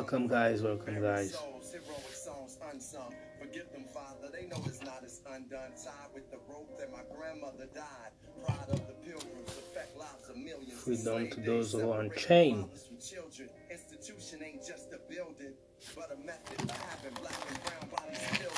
[0.00, 0.62] Welcome, guys.
[0.62, 1.36] Welcome, guys.
[1.36, 3.14] Heroic songs unsung.
[3.38, 4.32] Forget them, Father.
[4.32, 5.72] They know it's not as undone.
[5.76, 8.12] Tied with the rope that my grandmother died.
[8.42, 10.80] Pride of the pilgrims affect lives of millions.
[10.80, 12.64] Freedom to those who are on chain.
[12.98, 13.50] children.
[13.70, 15.52] Institution ain't just a building,
[15.94, 18.56] but a method of having black and brown bodies filled.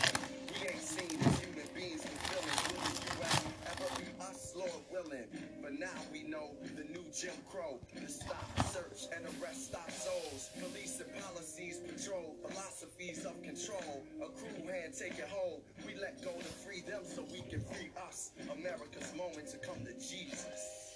[0.54, 2.62] We ain't seen as human beings feelings.
[2.70, 3.45] Will U.S.
[3.66, 5.27] ever be us, Lord willing?
[5.60, 7.80] But now we know the new Jim Crow.
[7.98, 9.90] To stop, search, and arrest our souls.
[9.90, 9.91] Police and
[12.12, 14.05] patrol philosophies of control.
[14.21, 14.95] A cruel hand.
[15.87, 18.30] We let go to free them so we can free us.
[18.52, 20.95] America's moment to come to Jesus.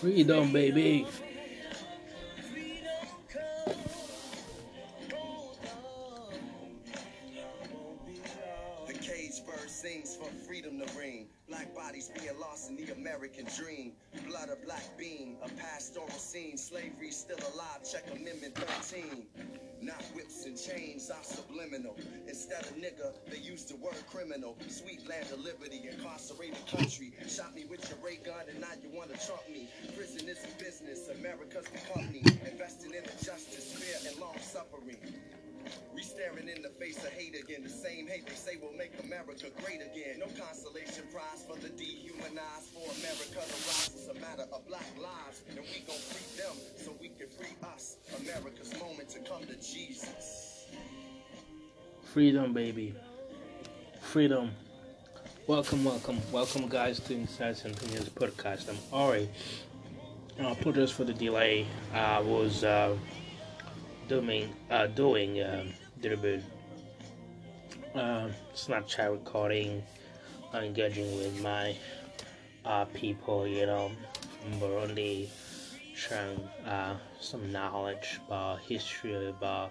[0.00, 1.06] Freedom, baby.
[13.16, 13.92] American dream.
[14.28, 16.58] Blood of black being, a pastoral scene.
[16.58, 17.80] Slavery still alive.
[17.90, 19.24] Check Amendment 13.
[19.80, 21.96] Not whips and chains I'm subliminal.
[22.28, 24.56] Instead of nigga, they use the word criminal.
[24.68, 27.12] Sweet land of liberty, incarcerated country.
[27.26, 29.68] Shot me with your ray gun and now you wanna trump me.
[29.96, 32.22] Prison is a business, America's the company.
[32.50, 34.98] Investing in the justice, fear, and long suffering.
[35.94, 37.62] We staring in the face of hate again.
[37.62, 40.20] The same hate they say will make America great again.
[40.20, 42.75] No consolation prize for the dehumanized.
[52.16, 52.94] Freedom, baby.
[54.00, 54.50] Freedom.
[55.46, 58.70] Welcome, welcome, welcome, guys, to Inside Centennials podcast.
[58.70, 59.28] I'm Ori.
[60.40, 61.66] Uh, apologize for the delay.
[61.92, 62.96] I was uh,
[64.08, 66.40] doing uh, doing um, little
[67.94, 69.82] uh, Snapchat recording,
[70.54, 71.76] uh, engaging with my
[72.64, 73.90] uh, people, you know,
[74.40, 75.28] from Burundi,
[75.94, 79.70] sharing uh, some knowledge about history, about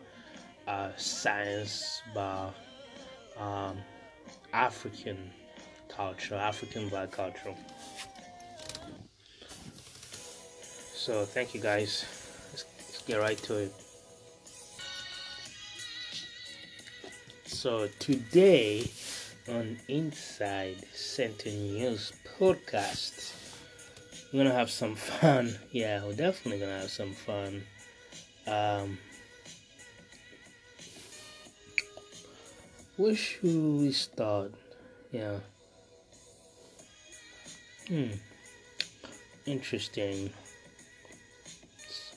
[0.68, 2.50] uh, science, by
[3.38, 3.78] um,
[4.54, 5.32] African
[5.90, 7.56] culture, African black culture.
[10.94, 12.06] So thank you guys.
[12.52, 13.74] Let's, let's get right to it.
[17.46, 18.90] So today
[19.48, 23.34] on Inside Center News podcast,
[24.34, 25.58] we're gonna have some fun.
[25.72, 27.64] Yeah, we're definitely gonna have some fun.
[28.48, 28.98] Um,
[32.98, 34.54] where should we start?
[35.12, 35.40] Yeah.
[37.88, 38.12] Hmm.
[39.46, 40.32] Interesting.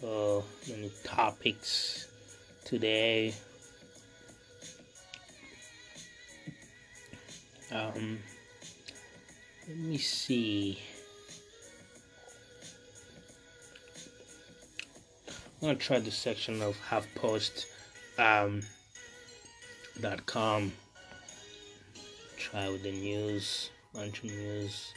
[0.01, 2.09] So many topics
[2.65, 3.35] today.
[7.71, 8.19] Um,
[9.67, 10.79] let me see.
[15.61, 17.67] I'm gonna try the section of half post.
[18.19, 18.63] um,
[20.01, 20.73] dot com.
[22.37, 24.93] Try with the news, of news.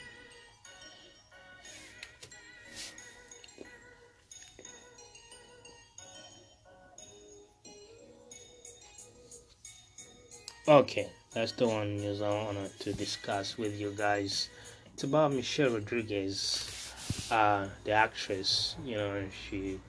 [10.68, 14.50] Okay, that's the one news I wanted to discuss with you guys.
[14.94, 16.94] It's about Michelle Rodriguez,
[17.30, 18.76] uh, the actress.
[18.86, 19.80] You know, she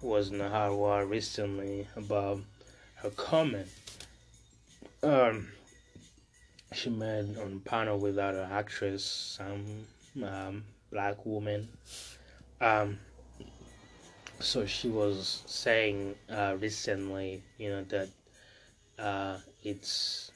[0.00, 2.40] was in the hard water recently about
[2.96, 3.68] her comment.
[5.02, 5.48] Um,
[6.74, 9.02] she met on panel with other actress,
[9.38, 9.86] some
[10.22, 11.68] um, black woman.
[12.60, 12.98] Um,
[14.40, 18.08] so she was saying uh, recently, you know, that
[18.98, 20.30] uh, it's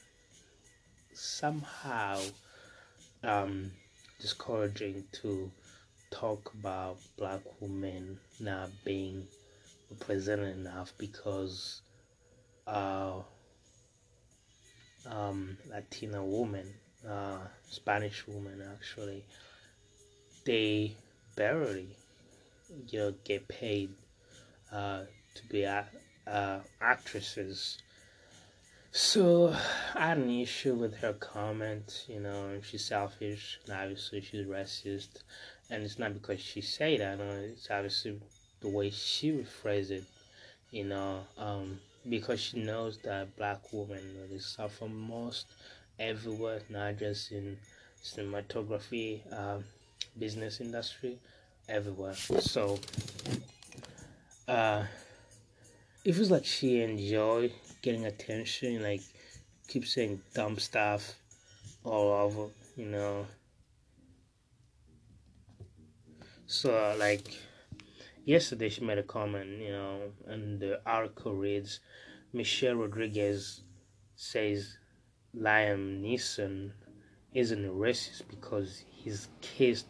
[1.12, 2.20] somehow
[3.22, 3.70] um,
[4.19, 5.50] discouraging to
[6.11, 9.26] talk about black women not being
[9.90, 11.82] represented enough because
[12.66, 13.20] uh,
[15.10, 16.72] um, Latina women,
[17.08, 19.24] uh, Spanish women actually,
[20.44, 20.94] they
[21.36, 21.88] barely,
[22.88, 23.90] you know, get paid
[24.72, 25.02] uh,
[25.34, 25.86] to be a-
[26.26, 27.78] uh, actresses.
[28.92, 29.54] So
[29.94, 32.04] I had an issue with her comment.
[32.08, 35.22] You know, she's selfish, and obviously she's racist,
[35.70, 37.18] and it's not because she said that.
[37.20, 38.20] It's obviously
[38.60, 40.04] the way she rephrased it.
[40.70, 45.46] You know, um, because she knows that black women really suffer most
[45.98, 47.56] everywhere, not just in
[48.02, 49.64] cinematography, um,
[50.18, 51.18] business industry,
[51.68, 52.14] everywhere.
[52.14, 52.78] So,
[54.48, 54.84] uh,
[56.04, 59.00] it feels like she enjoy getting attention, like
[59.68, 61.14] keep saying dumb stuff
[61.84, 63.26] all over, you know.
[66.46, 67.26] So like
[68.25, 71.81] yesterday she made a comment, you know, and the article reads
[72.32, 73.62] Michelle Rodriguez
[74.17, 74.79] says
[75.37, 76.73] Liam Neeson
[77.32, 79.87] isn't a racist because he's kissed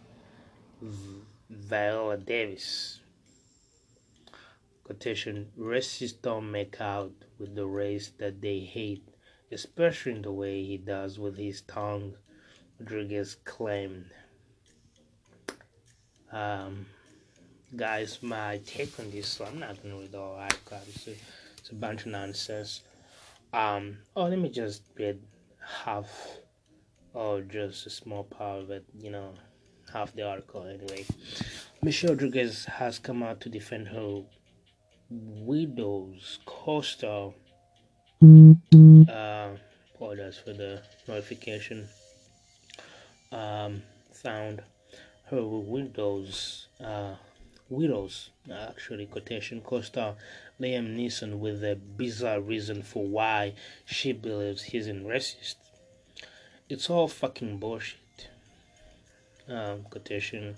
[1.51, 3.01] Viola Davis.
[4.83, 9.09] Quotation Racists don't make out with the race that they hate,
[9.51, 12.15] especially in the way he does with his tongue,
[12.79, 14.11] Rodriguez claimed.
[16.31, 16.87] Um,
[17.77, 20.57] guys, my take on this, so I'm not to read all right,
[20.89, 22.83] it's it's a bunch of nonsense.
[23.53, 25.21] Um, oh, let me just read
[25.85, 26.09] half
[27.15, 29.35] or just a small part of it, you know,
[29.93, 31.05] half the article anyway.
[31.83, 34.23] Michelle Rodriguez has come out to defend her
[35.11, 37.33] widow's co-star.
[38.23, 39.51] Uh,
[39.95, 41.89] apologize for the notification.
[43.33, 43.83] Um,
[44.13, 44.63] found
[45.31, 47.15] her widow's uh,
[47.69, 50.15] widows actually quotation co-star
[50.61, 55.57] Liam Neeson with a bizarre reason for why she believes he's a racist.
[56.69, 58.29] It's all fucking bullshit.
[59.49, 60.57] Um, quotation.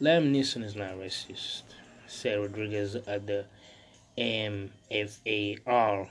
[0.00, 1.62] Liam Neeson is not racist.
[2.06, 3.44] Said Rodriguez at the
[4.18, 6.08] AMFAR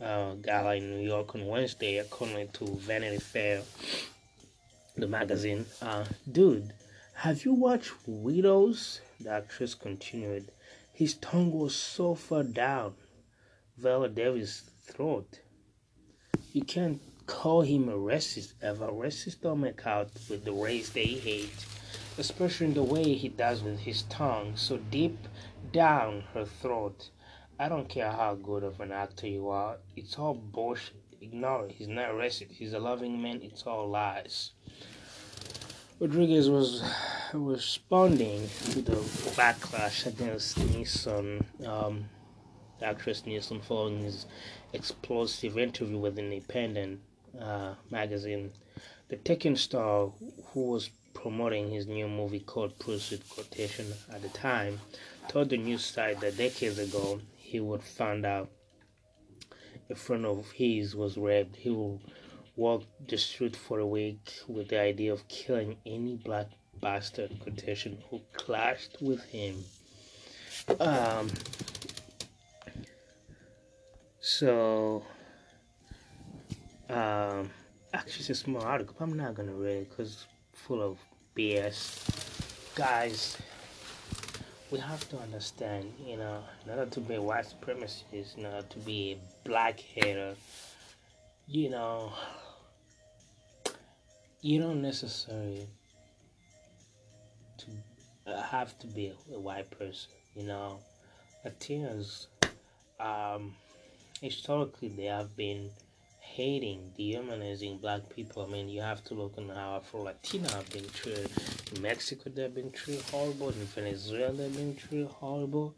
[0.00, 3.62] uh, gala in New York on Wednesday, according to Vanity Fair,
[4.96, 5.64] the magazine.
[5.80, 6.72] Uh, dude,
[7.14, 9.00] have you watched Widows?
[9.20, 10.52] The actress continued.
[10.92, 12.94] His tongue was so far down
[13.76, 15.40] Viola Davis' throat.
[16.52, 18.88] You can't call him a racist ever.
[18.88, 21.66] Racists don't make out with the race they hate,
[22.16, 25.18] especially in the way he does with his tongue, so deep
[25.72, 27.10] down her throat.
[27.60, 30.96] I don't care how good of an actor you are, it's all bullshit.
[31.20, 31.72] Ignore it.
[31.72, 32.52] He's not racist.
[32.52, 33.40] He's a loving man.
[33.42, 34.52] It's all lies.
[35.98, 36.82] Rodriguez was
[37.34, 38.96] responding to the
[39.36, 42.08] backlash against Neeson, um,
[42.82, 44.26] actress Neeson, following his
[44.72, 47.00] explosive interview with Independent
[47.40, 48.52] uh, magazine.
[49.08, 50.12] The Taken star,
[50.52, 54.80] who was promoting his new movie Cold Pursuit Quotation at the time,
[55.28, 58.50] told the news site that decades ago he would find out
[59.90, 61.56] a friend of his was raped.
[61.56, 62.00] He would
[62.56, 66.48] walk the street for a week with the idea of killing any black
[66.80, 69.64] bastard quotation who clashed with him.
[70.80, 71.30] Um,
[74.20, 75.02] so
[76.90, 77.50] um,
[77.92, 78.96] actually, it's a small article.
[79.00, 80.98] I'm not gonna read it because it's full of
[81.36, 82.74] BS.
[82.74, 83.36] Guys,
[84.70, 88.66] we have to understand, you know, in order to be a white supremacist, in order
[88.68, 90.34] to be a black hater,
[91.46, 92.12] you know,
[94.40, 95.66] you don't necessarily
[97.58, 100.78] to uh, have to be a, white person, you know.
[101.44, 102.26] Latinos,
[103.00, 103.54] um,
[104.20, 105.70] historically, they have been
[106.20, 108.44] hating, dehumanizing black people.
[108.44, 111.30] I mean, you have to look at how Afro Latina have been treated.
[111.74, 113.48] In Mexico, they've been treated horrible.
[113.48, 115.74] In Venezuela, they've been treated horrible.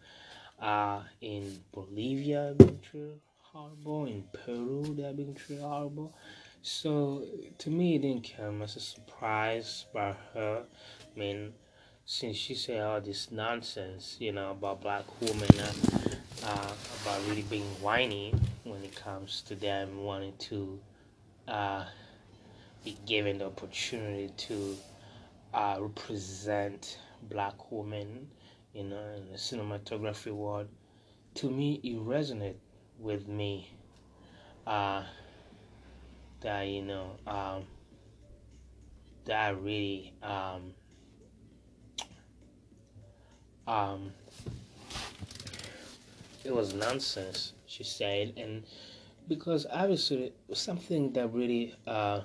[0.60, 4.06] Uh, in Bolivia, they've been treated horrible.
[4.06, 6.14] In Peru, they've been treated horrible.
[6.62, 7.24] So,
[7.58, 10.64] to me, it didn't come as a surprise by her.
[11.14, 11.54] I mean,
[12.10, 15.72] since she said all this nonsense, you know, about black women, uh,
[16.44, 20.80] uh, about really being whiny when it comes to them wanting to
[21.46, 21.84] uh,
[22.84, 24.76] be given the opportunity to
[25.54, 26.98] uh, represent
[27.28, 28.26] black women
[28.74, 30.66] you know, in the cinematography world.
[31.34, 32.56] To me, it resonated
[32.98, 33.70] with me.
[34.66, 35.04] Uh,
[36.40, 37.66] that you know, um,
[39.26, 40.74] that really um,
[43.70, 44.12] um,
[46.44, 48.64] it was nonsense, she said, and
[49.28, 52.22] because obviously something that really uh,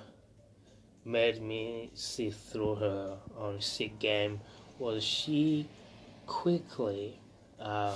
[1.04, 4.40] made me see through her on sick game
[4.80, 5.68] was she
[6.26, 7.20] quickly
[7.60, 7.94] uh,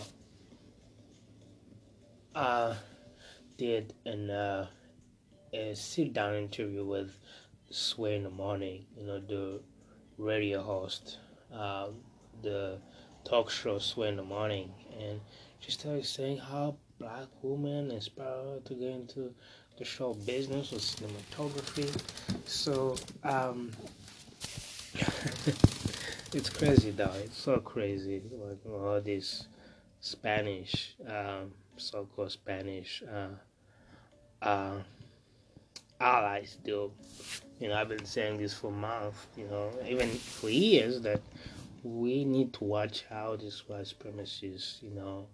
[2.36, 2.74] uh,
[3.58, 4.66] did an uh,
[5.52, 7.18] a sit down interview with
[7.70, 9.60] Sway in the morning, you know, the
[10.18, 11.18] radio host,
[11.52, 11.88] uh,
[12.42, 12.78] the
[13.24, 15.20] talk show Sway in the morning, and
[15.60, 19.34] she started saying how black women inspire her to get into
[19.78, 21.90] the show business or cinematography.
[22.44, 23.72] So um,
[26.34, 27.12] it's crazy though.
[27.24, 28.22] It's so crazy.
[28.32, 29.48] Like all these
[30.00, 34.78] Spanish um, so-called Spanish uh, uh,
[36.00, 36.92] allies do.
[37.58, 39.26] You know, I've been saying this for months.
[39.36, 41.20] You know, even for years that
[41.82, 44.82] we need to watch out these white supremacists.
[44.82, 45.28] You know,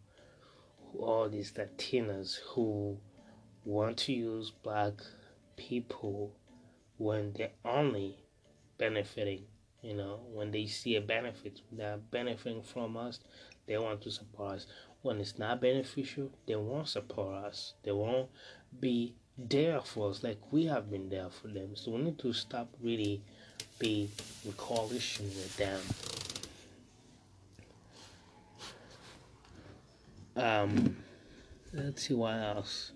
[0.98, 2.98] all these Latinas who
[3.64, 4.94] want to use black
[5.56, 6.32] people
[6.98, 8.16] when they're only
[8.78, 9.44] benefiting.
[9.82, 13.20] You know, when they see a benefit, they're benefiting from us.
[13.66, 14.66] They want to support us.
[15.02, 17.74] When it's not beneficial, they won't support us.
[17.84, 18.28] They won't
[18.80, 21.76] be there for us like we have been there for them.
[21.76, 23.22] So we need to stop really
[23.78, 24.10] be
[24.44, 25.80] in coalition with them.
[30.36, 30.96] Um,
[31.72, 32.92] let's see what else.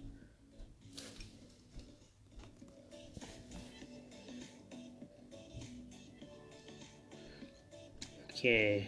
[8.30, 8.86] Okay.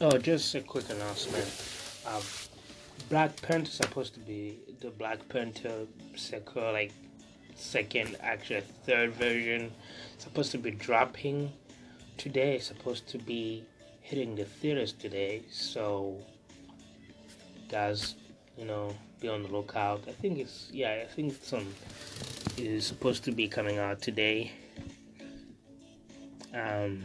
[0.00, 1.46] Oh, just a quick announcement.
[2.06, 2.22] Um,
[3.10, 6.92] Black Panther supposed to be the Black Panther sequel, like
[7.54, 9.72] second, actually third version,
[10.18, 11.52] supposed to be dropping
[12.16, 12.58] today.
[12.58, 13.64] Supposed to be
[14.08, 15.42] hitting the theaters today.
[15.50, 16.16] So,
[17.68, 18.14] guys,
[18.56, 20.02] you know, be on the lookout.
[20.08, 21.66] I think it's yeah, I think some
[22.56, 24.52] is supposed to be coming out today.
[26.54, 27.04] Um,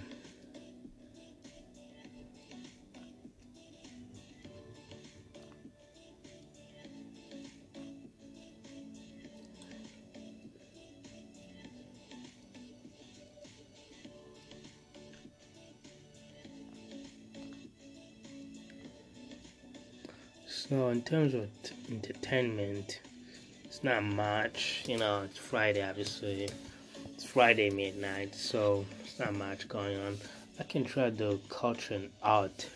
[20.73, 21.47] So in terms of
[21.91, 22.99] entertainment,
[23.63, 24.83] it's not much.
[24.87, 26.49] You know, it's Friday, obviously.
[27.13, 30.17] It's Friday midnight, so it's not much going on.
[30.59, 32.71] I can try the culture and art.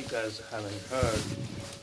[0.00, 1.20] You guys haven't heard,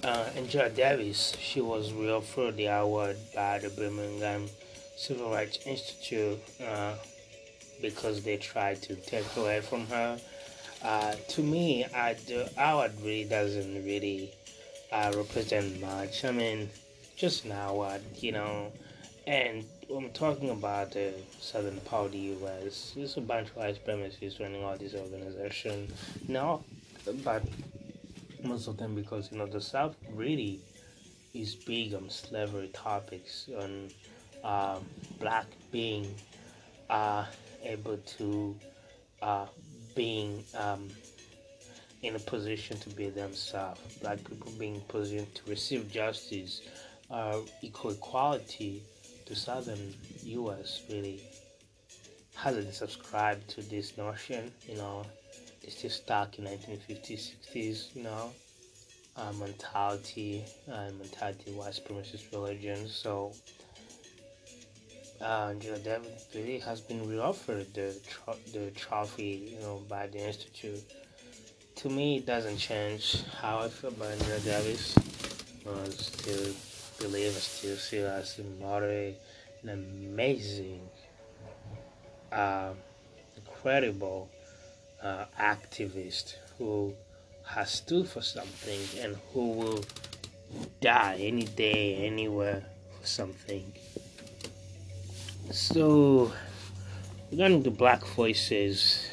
[0.03, 4.47] uh, Angela Davis, she was reoffered the award by the Birmingham
[4.95, 6.93] Civil Rights Institute uh,
[7.79, 10.19] because they tried to take away from her.
[10.83, 14.31] Uh, to me, I, the award really doesn't really
[14.91, 16.25] uh, represent much.
[16.25, 16.69] I mean,
[17.15, 18.71] just an award, you know.
[19.27, 19.63] And
[19.95, 22.93] I'm talking about the southern part of the U.S.
[22.95, 25.91] There's a bunch of white supremacists running all these organizations.
[26.27, 26.63] No,
[27.23, 27.43] but
[28.43, 30.59] most of them because you know the South really
[31.33, 33.89] is big on slavery topics on
[34.43, 34.79] uh,
[35.19, 36.13] black being
[36.89, 37.25] uh,
[37.63, 38.55] able to
[39.21, 39.45] uh,
[39.95, 40.89] being um,
[42.03, 46.61] in a position to be themselves, black people being in position to receive justice,
[47.09, 48.83] uh, equal equality.
[49.25, 50.83] The southern U.S.
[50.89, 51.21] really
[52.35, 55.05] hasn't subscribed to this notion, you know,
[55.67, 58.31] it's still stuck in 1950s, 60s, you know,
[59.17, 62.87] uh, mentality uh, mentality white supremacist religion.
[62.87, 63.33] So,
[65.19, 70.19] uh, Angela Davis really has been reoffered the tro- the trophy, you know, by the
[70.19, 70.81] institute.
[71.75, 74.95] To me, it doesn't change how I feel about Angela Davis.
[75.67, 76.53] I still
[76.97, 79.19] believe, I still see her as a moderate,
[79.63, 80.79] an amazing,
[82.31, 82.71] uh,
[83.35, 84.29] incredible
[85.01, 86.93] uh, activist who
[87.45, 89.85] has stood for something and who will
[90.81, 92.63] die any day, anywhere
[92.99, 93.71] for something.
[95.51, 96.31] So,
[97.31, 99.09] regarding the Black Voices,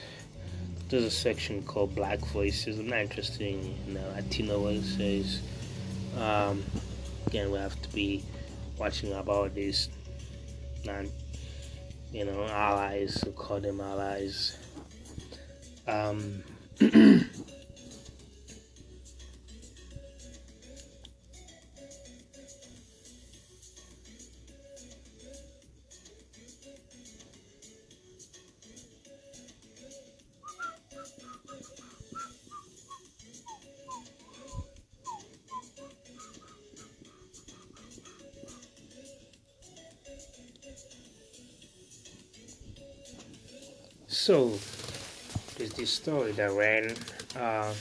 [0.88, 2.79] there's a section called Black Voices.
[2.79, 5.41] I'm not interested in know, Latino says.
[6.19, 6.64] Um,
[7.26, 8.25] again, we have to be
[8.79, 9.88] watching about this
[10.85, 11.09] non,
[12.12, 14.59] you know, allies, who call them allies
[15.87, 16.43] Um,
[46.05, 46.95] story that ran
[47.35, 47.73] uh,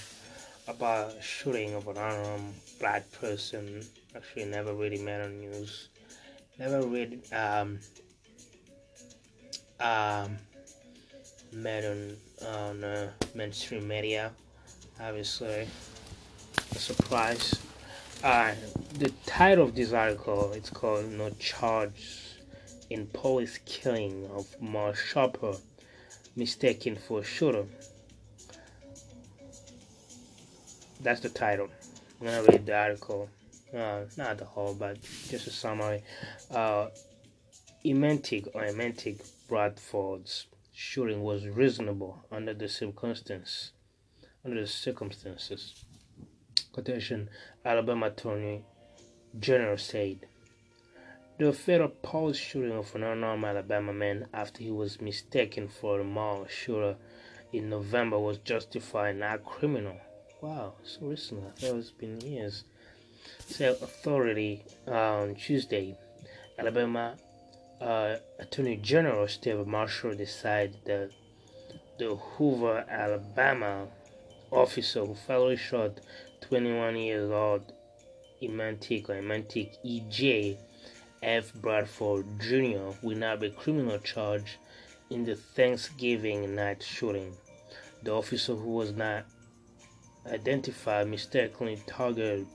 [0.70, 3.84] about shooting of an unarmed black person.
[4.16, 5.90] Actually, never really made on news.
[6.58, 7.80] Never read um,
[9.82, 10.38] um,
[11.52, 12.16] made on
[12.48, 14.32] on uh, mainstream media.
[15.02, 15.68] Obviously,
[16.72, 17.60] a surprise.
[18.24, 18.54] Uh,
[19.00, 22.40] the title of this article it's called "No Charge
[22.90, 25.56] in Police Killing of Mall Shopper
[26.38, 27.66] Mistaken for Shooter."
[31.04, 31.68] That's the title.
[32.22, 33.30] I'm gonna read the article.
[33.74, 36.02] Uh, not the whole, but just a summary.
[36.50, 36.88] Uh,
[37.86, 39.18] or Emantic
[39.50, 43.72] Bradford's shooting was reasonable under the circumstances.
[44.46, 45.84] Under the circumstances.
[46.72, 47.30] Quotation
[47.66, 48.64] Alabama Attorney
[49.38, 50.20] General said.
[51.38, 56.04] The fatal police shooting of an unarmed Alabama man after he was mistaken for a
[56.06, 56.96] mall shooter
[57.52, 59.98] in November was justified, and not criminal.
[60.44, 61.48] Wow, so recently.
[61.48, 62.66] I thought it's been years.
[63.48, 65.96] So, authority on Tuesday.
[66.60, 67.16] Alabama
[67.80, 71.12] uh, Attorney General Steve Marshall decided that
[71.98, 73.88] the Hoover, Alabama
[74.52, 76.02] officer who fatally shot
[76.42, 77.72] 21 years old
[78.42, 80.58] Emantic or Emantic EJ
[81.22, 81.54] F.
[81.54, 82.92] Bradford Jr.
[83.02, 84.58] will now be criminal charged
[85.10, 87.34] in the Thanksgiving night shooting.
[88.02, 89.24] The officer who was not
[90.28, 92.48] identified mistakenly targeted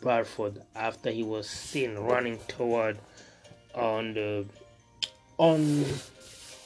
[0.00, 2.98] Bradford after he was seen running toward
[3.74, 4.46] on the
[5.38, 5.84] on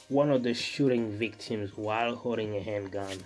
[0.09, 3.17] one of the shooting victims while holding a handgun.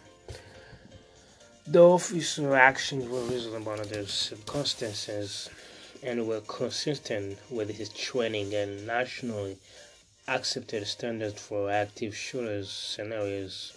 [1.65, 5.49] The officer's actions were reasonable under the circumstances
[6.03, 9.57] and were consistent with his training and nationally
[10.27, 13.73] accepted standards for active shooters scenarios.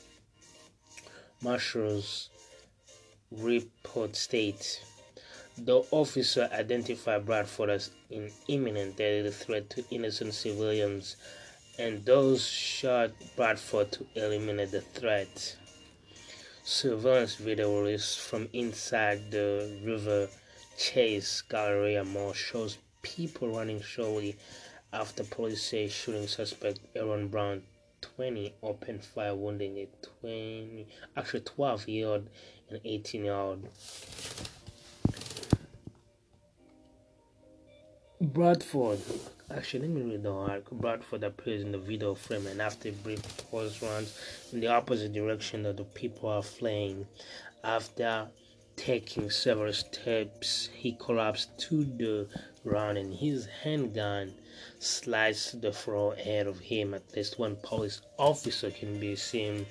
[1.40, 2.28] Marshall's
[3.30, 4.80] report states
[5.58, 11.16] the officer identified Bradford as an imminent deadly threat to innocent civilians,
[11.78, 15.56] and those shot Bradford to eliminate the threat.
[16.62, 20.28] Surveillance video released from inside the River
[20.76, 24.36] Chase Galleria Mall shows people running shortly
[24.92, 27.62] after police say shooting suspect Aaron Brown,
[28.02, 29.88] 20, opened fire, wounding a
[30.20, 30.86] 20,
[31.16, 32.28] actually 12 year old
[32.70, 33.68] and 18 year old.
[38.20, 39.00] Bradford.
[39.50, 40.76] Actually, let me read the article.
[40.78, 44.18] Bradford appears in the video frame, and after a brief pause, runs
[44.52, 47.06] in the opposite direction that the people are fleeing.
[47.62, 48.28] After
[48.74, 52.26] taking several steps, he collapsed to the
[52.64, 54.34] ground, and his handgun
[54.78, 56.94] slides to the floor ahead of him.
[56.94, 59.66] At least one police officer can be seen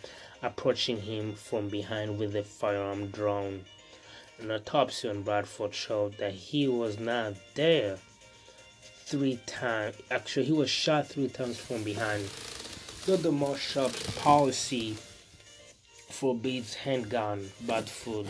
[0.45, 3.65] approaching him from behind with a firearm drawn.
[4.39, 7.97] An autopsy on Bradford showed that he was not there
[9.05, 9.95] three times.
[10.11, 12.29] Actually, he was shot three times from behind.
[13.05, 13.57] Though the more
[14.17, 14.97] policy
[16.09, 18.27] forbids handgun, Bradford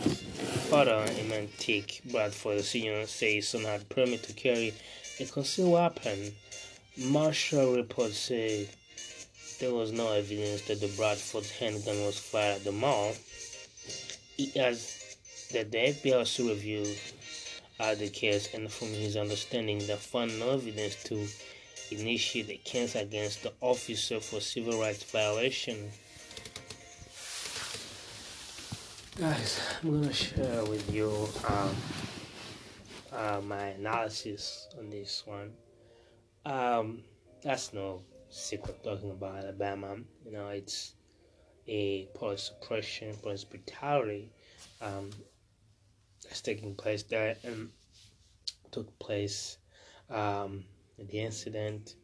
[0.68, 3.06] father Emantic Bradford Sr.
[3.06, 4.74] says son had permit to carry
[5.20, 6.32] a concealed weapon.
[6.98, 8.68] Marshall reports say
[9.58, 13.12] there was no evidence that the Bradford handgun was fired at the mall.
[14.56, 15.16] Adds
[15.52, 16.98] that the FBI also reviewed
[17.80, 21.26] uh, the case and from his understanding they found no evidence to
[21.90, 25.90] initiate a case against the officer for civil rights violation.
[29.18, 31.74] Guys, I'm gonna share with you um,
[33.12, 35.52] uh, my analysis on this one.
[36.44, 37.02] Um,
[37.42, 38.02] that's no
[38.36, 39.96] secret talking about Alabama.
[40.24, 40.94] You know, it's
[41.66, 44.30] a police suppression, police brutality
[44.80, 45.10] um,
[46.24, 47.70] that's taking place there and
[48.70, 49.58] took place
[50.10, 50.64] um,
[50.98, 51.96] the incident.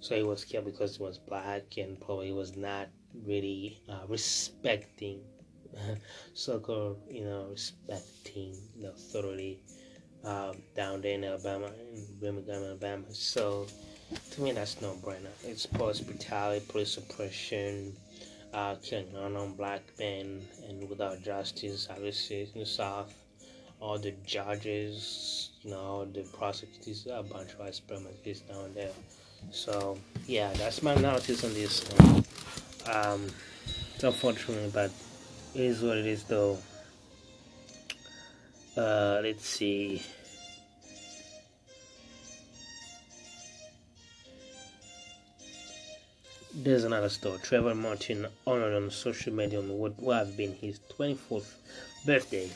[0.00, 2.88] So he was killed because he was black and probably was not
[3.24, 5.20] really uh, respecting
[6.34, 9.60] so-called, you know, respecting the authority
[10.24, 13.04] um, down there in Alabama, in Birmingham, Alabama.
[13.12, 13.66] So
[14.30, 15.32] to me, that's no brainer.
[15.44, 17.96] It's police brutality, police suppression,
[18.54, 23.12] uh, killing unarmed black men and without justice, obviously in the South.
[23.80, 28.90] All the judges, you know, the prosecutors, a bunch of supremacists down there.
[29.50, 31.84] So yeah, that's my analysis on this.
[32.90, 33.26] Um,
[33.94, 34.90] it's unfortunate, but
[35.54, 36.58] it is what it is, though.
[38.76, 40.02] Uh, let's see.
[46.60, 47.38] There's another story.
[47.38, 51.52] Trayvon Martin honored on social media on what would have been his 24th
[52.04, 52.50] birthday.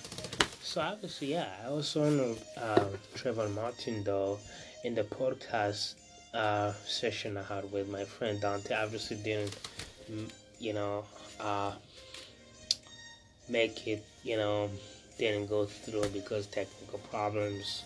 [0.60, 4.40] So obviously, yeah, I also honored uh, Trayvon Martin though
[4.82, 5.94] in the podcast
[6.34, 8.74] uh, session I had with my friend Dante.
[8.74, 9.56] Obviously, didn't
[10.58, 11.04] you know
[11.38, 11.70] uh,
[13.48, 14.04] make it.
[14.24, 14.68] You know,
[15.16, 17.84] didn't go through because technical problems.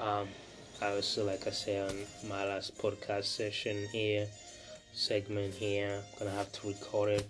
[0.00, 0.28] Um,
[0.80, 4.28] obviously, like I said on my last podcast session here
[4.96, 6.02] segment here.
[6.12, 7.28] I'm gonna have to record it.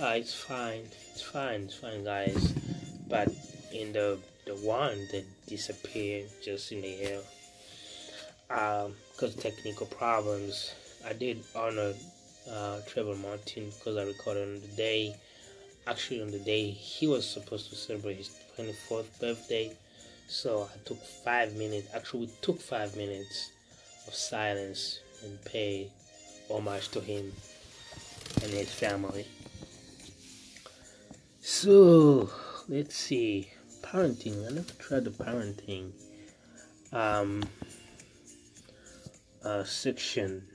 [0.00, 0.82] Uh, it's fine.
[1.12, 1.62] It's fine.
[1.62, 2.52] It's fine, guys.
[3.08, 3.32] But
[3.72, 7.20] in the the one that disappeared just in the air,
[8.50, 10.74] um, because technical problems,
[11.06, 11.94] I did honor
[12.50, 15.14] uh, Trayvon Martin because I recorded on the day.
[15.86, 19.70] Actually, on the day he was supposed to celebrate his 24th birthday,
[20.26, 21.86] so I took five minutes.
[21.94, 23.52] Actually, we took five minutes
[24.08, 25.88] of silence and pay
[26.50, 27.32] homage to him
[28.42, 29.26] and his family.
[31.40, 32.30] So
[32.68, 33.50] let's see,
[33.82, 34.46] parenting.
[34.46, 35.92] I never tried the parenting
[36.92, 37.44] um,
[39.44, 40.46] uh, section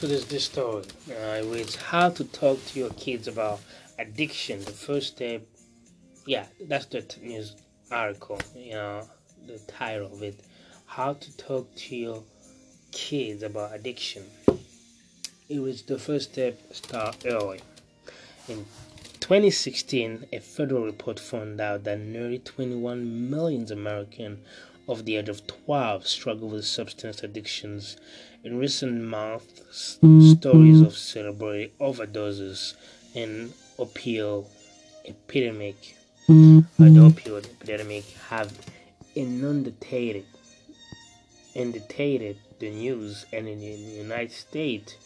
[0.00, 0.84] So this story.
[1.10, 3.60] Uh, it's how to talk to your kids about
[3.98, 4.64] addiction.
[4.64, 5.42] The first step,
[6.24, 7.54] yeah, that's the news
[7.90, 8.40] article.
[8.56, 9.10] You know,
[9.46, 10.40] the title of it.
[10.86, 12.22] How to talk to your
[12.92, 14.24] kids about addiction.
[15.50, 16.58] It was the first step.
[16.72, 17.60] Start early.
[18.48, 18.64] In
[19.20, 24.38] 2016, a federal report found out that nearly 21 million Americans
[24.90, 27.96] of the age of 12 struggle with substance addictions.
[28.42, 30.32] In recent months, mm-hmm.
[30.32, 32.74] stories of celebrity overdoses
[33.14, 34.46] and opioid
[35.06, 35.96] epidemic,
[36.28, 36.60] mm-hmm.
[36.76, 38.52] the opioid epidemic, have
[39.14, 40.24] inundated,
[41.54, 44.96] inundated the news, and in the United States,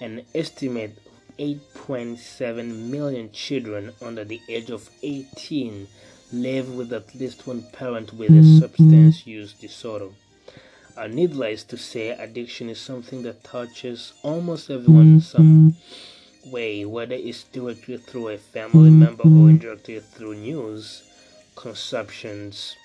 [0.00, 0.98] an estimate
[1.38, 5.86] 8.7 million children under the age of 18
[6.32, 10.08] live with at least one parent with a substance use disorder.
[10.96, 15.76] Uh, needless to say, addiction is something that touches almost everyone in some
[16.46, 21.02] way, whether it's directly through a family member or indirectly through news
[21.56, 22.76] consumptions.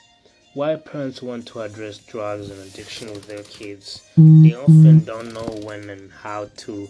[0.53, 5.59] Why parents want to address drugs and addiction with their kids, they often don't know
[5.63, 6.87] when and how to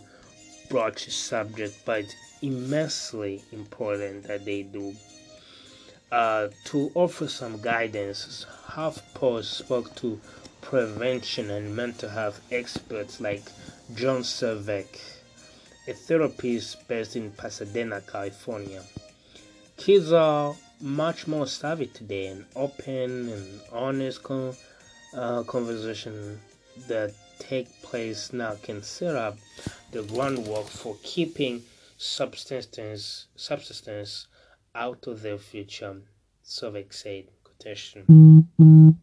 [0.69, 4.95] broach the subject, but it's immensely important that they do.
[6.11, 10.19] Uh, to offer some guidance, HuffPost spoke to
[10.61, 13.43] prevention and mental health experts like
[13.95, 14.99] John Cervek,
[15.87, 18.83] a therapist based in Pasadena, California.
[19.77, 24.55] Kids are much more savvy today and open and honest con-
[25.15, 26.39] uh, conversation
[26.87, 29.37] that take place now can set up
[29.91, 31.63] the groundwork for keeping
[31.97, 34.27] subsistence subsistence
[34.75, 35.95] out of their future.
[36.43, 38.99] Cervek said, quotation.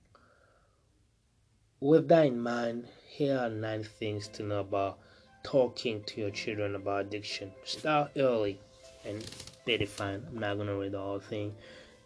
[1.81, 4.99] With that in mind, here are nine things to know about
[5.43, 7.51] talking to your children about addiction.
[7.65, 8.61] Start early
[9.05, 9.25] and
[9.65, 10.25] be defined.
[10.29, 11.55] I'm not gonna read the whole thing.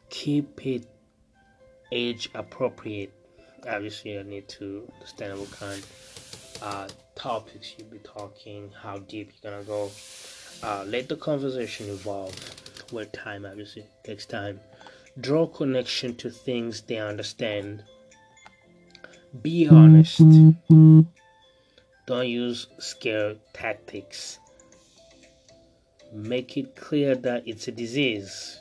[0.09, 0.87] Keep it
[1.93, 3.13] age appropriate.
[3.69, 5.87] Obviously, you need to understand what kind
[6.63, 9.91] uh, topics you'll be talking, how deep you're gonna go.
[10.63, 12.35] Uh, let the conversation evolve
[12.93, 13.47] with time.
[13.47, 14.61] Obviously, it takes time.
[15.21, 17.83] Draw connection to things they understand
[19.43, 20.19] be honest.
[22.07, 24.39] Don't use scare tactics.
[26.13, 28.61] make it clear that it's a disease,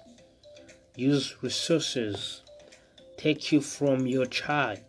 [0.95, 2.41] use resources,
[3.17, 4.79] take you from your child.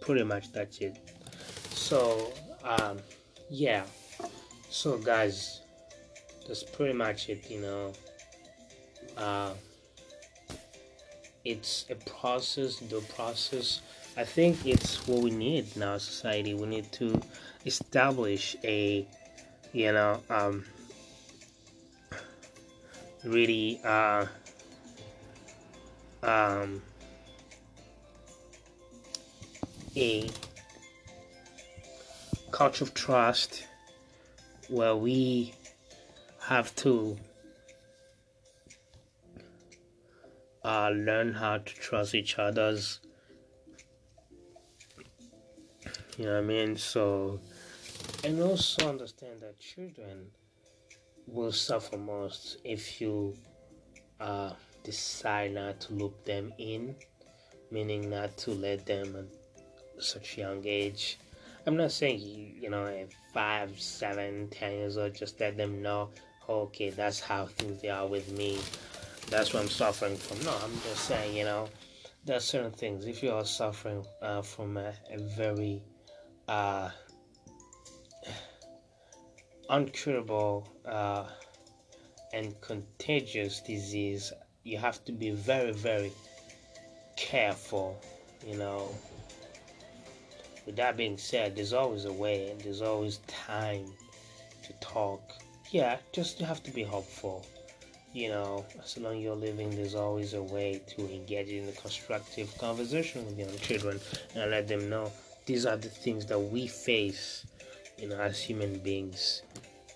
[0.00, 0.98] Pretty much that's it.
[1.70, 2.32] So,
[2.64, 2.98] um,
[3.48, 3.84] yeah.
[4.72, 5.62] So, guys,
[6.46, 7.92] that's pretty much it, you know.
[9.16, 9.50] Uh,
[11.44, 13.80] it's a process, the process.
[14.16, 16.54] I think it's what we need in our society.
[16.54, 17.20] We need to
[17.66, 19.04] establish a,
[19.72, 20.64] you know, um,
[23.24, 24.26] really, uh,
[26.22, 26.80] um,
[29.96, 30.30] a
[32.52, 33.64] culture of trust
[34.70, 35.52] where we
[36.42, 37.18] have to
[40.64, 43.00] uh, learn how to trust each other's.
[46.16, 46.76] You know what I mean?
[46.76, 47.40] So
[48.24, 50.30] and also understand that children
[51.26, 53.36] will suffer most if you
[54.20, 54.52] uh,
[54.84, 56.94] decide not to loop them in
[57.70, 61.18] meaning not to let them at such young age
[61.66, 66.10] I'm not saying you, you know five, seven, ten years old, just let them know,
[66.48, 68.58] okay, that's how things are with me.
[69.28, 70.44] That's what I'm suffering from.
[70.44, 71.68] No, I'm just saying, you know,
[72.24, 73.06] there's certain things.
[73.06, 75.82] If you are suffering uh, from a, a very
[76.48, 76.90] uh,
[79.68, 81.24] uncurable uh,
[82.32, 84.32] and contagious disease,
[84.64, 86.12] you have to be very, very
[87.16, 88.00] careful,
[88.46, 88.88] you know
[90.66, 93.86] with that being said, there's always a way and there's always time
[94.62, 95.20] to talk.
[95.70, 97.46] Yeah, just you have to be hopeful.
[98.12, 101.72] You know, as long as you're living, there's always a way to engage in a
[101.72, 104.00] constructive conversation with young children
[104.34, 105.12] and let them know
[105.46, 107.46] these are the things that we face,
[107.98, 109.42] you know, as human beings.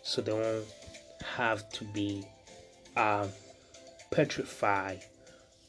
[0.03, 0.66] So they won't
[1.37, 2.24] have to be
[2.96, 3.27] uh,
[4.11, 5.03] petrified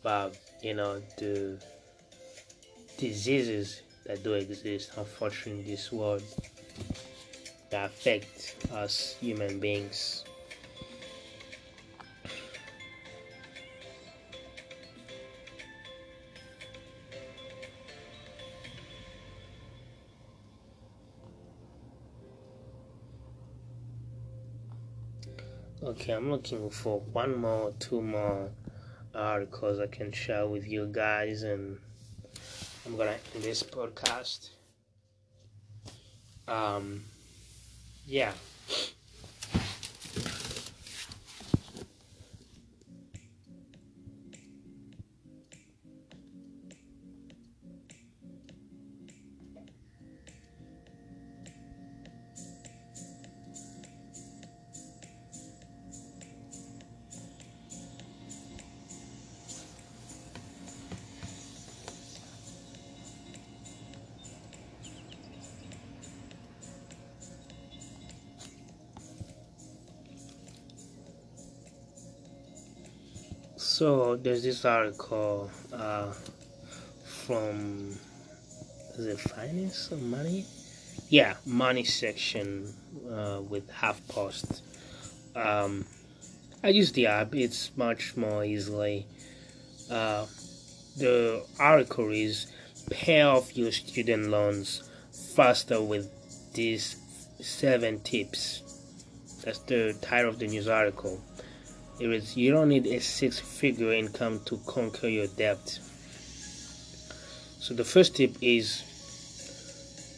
[0.04, 0.32] by,
[0.62, 1.60] you know, the
[2.98, 6.24] diseases that do exist, unfortunately, in this world
[7.70, 10.24] that affect us human beings.
[25.84, 28.50] Okay, I'm looking for one more, two more
[29.14, 31.78] articles I can share with you guys and
[32.86, 34.50] I'm gonna end this podcast.
[36.48, 37.04] Um,
[38.06, 38.32] yeah.
[73.78, 76.14] So there's this article uh,
[77.04, 77.94] from
[78.98, 80.46] the finance money?
[81.10, 82.74] Yeah, money section
[83.12, 84.62] uh, with HuffPost.
[85.36, 85.84] Um,
[86.64, 89.08] I use the app; it's much more easily.
[89.92, 90.26] Uh,
[90.96, 92.48] the article is
[92.90, 94.90] pay off your student loans
[95.36, 96.10] faster with
[96.54, 96.96] these
[97.42, 98.62] seven tips.
[99.44, 101.20] That's the title of the news article.
[102.00, 105.80] It is you don't need a six figure income to conquer your debt.
[107.60, 108.84] So the first tip is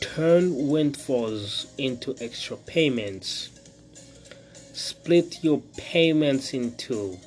[0.02, 3.50] turn windfalls into extra payments.
[4.74, 7.18] Split your payments in two.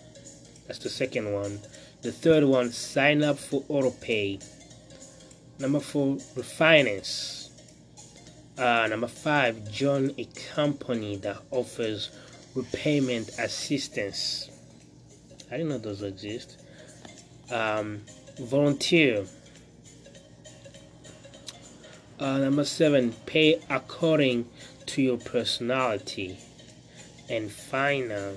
[0.67, 1.61] That's the second one.
[2.03, 4.43] The third one, sign up for autopay.
[5.59, 7.51] Number four, refinance.
[8.59, 12.11] Uh, number five, join a company that offers
[12.55, 14.51] repayment assistance.
[15.51, 16.59] I didn't know those exist.
[17.51, 18.03] Um,
[18.39, 19.27] volunteer.
[22.19, 24.49] Uh, number seven, pay according
[24.87, 26.39] to your personality.
[27.29, 28.37] And final,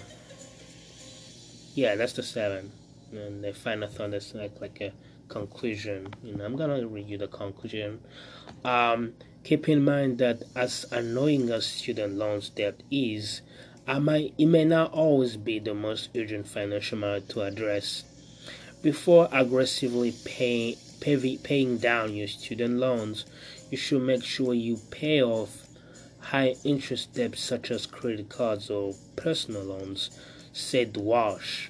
[1.76, 2.71] yeah, that's the seven.
[3.12, 4.93] And the final thought that's like like a
[5.28, 6.13] conclusion.
[6.23, 7.99] You know, I'm gonna read you the conclusion.
[8.63, 13.41] Um, keep in mind that as annoying as student loans debt is,
[13.88, 18.04] it may not always be the most urgent financial matter to address.
[18.82, 23.26] Before aggressively pay, pay, paying down your student loans,
[23.69, 25.67] you should make sure you pay off
[26.19, 30.10] high interest debts such as credit cards or personal loans,
[30.54, 31.69] said Walsh.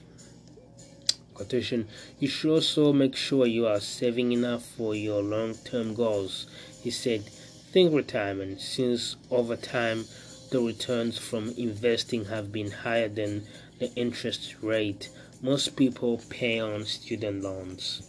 [1.33, 1.87] Quotation,
[2.19, 6.45] you should also make sure you are saving enough for your long term goals.
[6.81, 7.23] He said,
[7.71, 10.05] think retirement, since over time
[10.53, 13.43] the returns from investing have been higher than
[13.79, 15.09] the interest rate
[15.41, 18.07] most people pay on student loans.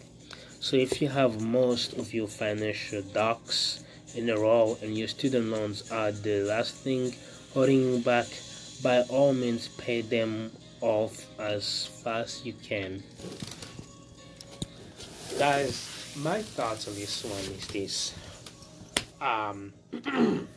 [0.60, 3.82] So if you have most of your financial ducks
[4.14, 7.14] in a row and your student loans are the last thing
[7.54, 8.26] holding you back,
[8.82, 10.52] by all means pay them
[10.82, 13.02] off as fast as you can.
[15.38, 18.14] Guys, my thoughts on this one is this.
[19.18, 19.72] Um,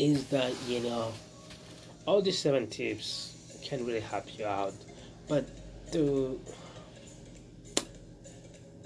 [0.00, 1.12] is that you know
[2.06, 4.72] all these seven tips can really help you out,
[5.28, 5.46] but
[5.92, 6.38] the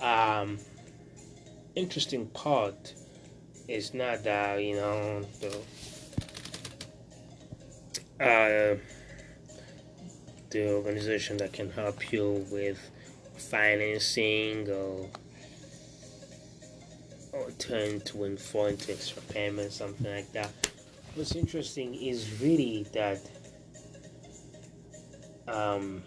[0.01, 0.59] um,
[1.77, 2.95] interesting part
[3.69, 5.57] is not that you know the
[8.25, 8.77] uh,
[10.51, 12.91] the organization that can help you with
[13.37, 15.09] financing or
[17.33, 20.51] or turn to info into extra payment, something like that.
[21.15, 23.21] What's interesting is really that
[25.47, 26.03] um,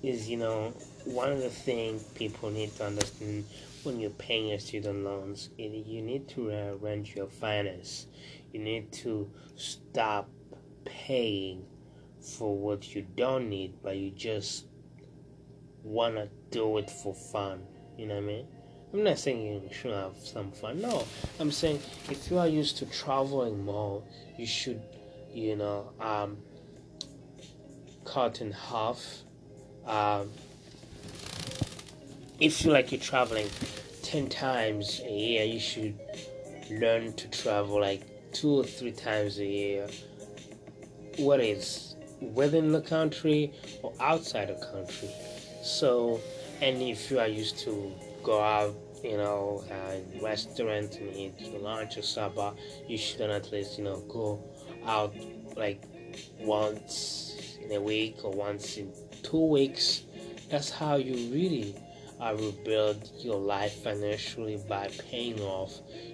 [0.00, 0.72] is you know
[1.04, 3.44] one of the things people need to understand
[3.82, 8.06] when you're paying your student loans is you need to arrange your finance
[8.52, 10.30] you need to stop
[10.84, 11.64] paying
[12.20, 14.66] for what you don't need but you just
[15.82, 17.62] want to do it for fun.
[17.96, 18.46] You know what i mean
[18.92, 21.04] i'm not saying you should have some fun no.
[21.38, 24.02] I'm saying if you are used to traveling more
[24.38, 24.82] you should
[25.32, 26.38] you know um,
[28.06, 29.04] cut in half.
[29.86, 30.30] Um,
[32.40, 33.48] if you like you're traveling
[34.02, 35.98] 10 times a year you should
[36.70, 39.88] learn to travel like two or three times a year.
[41.18, 45.10] What is within the country or outside the country.
[45.62, 46.20] So
[46.62, 47.92] and if you are used to
[48.26, 52.52] go out you know and restaurant and eat lunch or supper
[52.88, 54.42] you should at least you know go
[54.84, 55.14] out
[55.56, 55.82] like
[56.40, 60.02] once in a week or once in two weeks.
[60.50, 61.74] That's how you really
[62.20, 65.72] uh, rebuild your life financially by paying off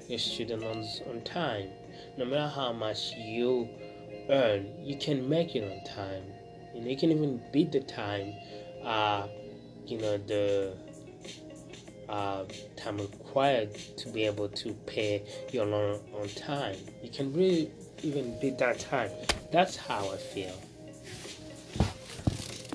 [0.09, 1.69] your student loans on time.
[2.17, 3.69] No matter how much you
[4.31, 6.25] earn, you can make it on time.
[6.75, 8.35] And you can even beat the time.
[8.83, 9.27] Uh,
[9.87, 10.77] you know the
[12.09, 12.45] uh,
[12.77, 16.77] time required to be able to pay your loan on time.
[17.03, 17.71] You can really
[18.03, 19.11] even beat that time.
[19.51, 20.55] That's how I feel.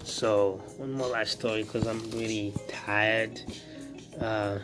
[0.03, 3.41] So one more last story because I'm really tired.
[4.19, 4.59] Uh,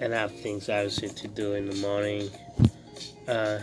[0.00, 2.30] and I have things obviously to do in the morning.
[3.26, 3.58] Uh,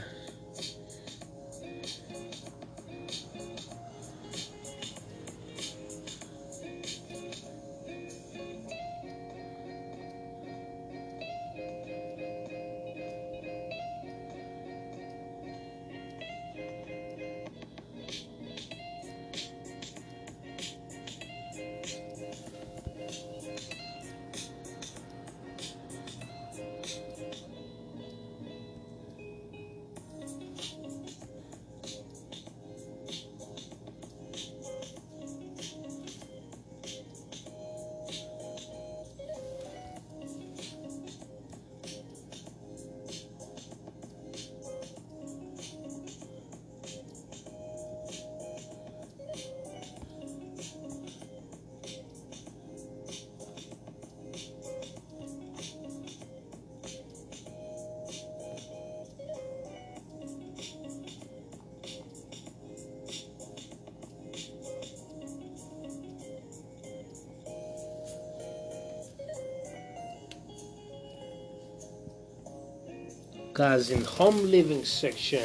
[73.54, 75.44] guys in home living section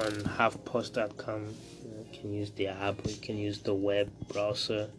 [0.00, 1.54] on HuffPost.com
[1.84, 4.90] you can use the app you can use the web browser.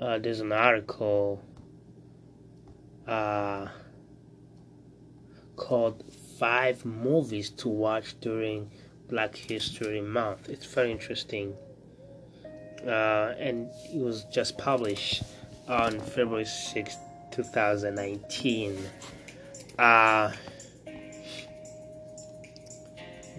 [0.00, 1.42] Uh, there's an article
[3.08, 3.66] uh,
[5.56, 6.04] called
[6.38, 8.70] five movies to watch during
[9.08, 10.48] black history month.
[10.48, 11.56] It's very interesting
[12.88, 15.22] uh, and it was just published
[15.68, 16.96] on February 6,
[17.30, 18.78] 2019.
[19.78, 20.32] Uh,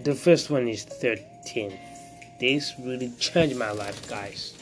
[0.04, 1.78] the first one is 13.
[2.38, 4.54] This really changed my life, guys.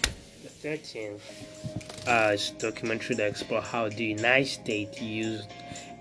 [0.43, 1.21] The 13th
[2.09, 5.49] uh, is a documentary that explores how the United States used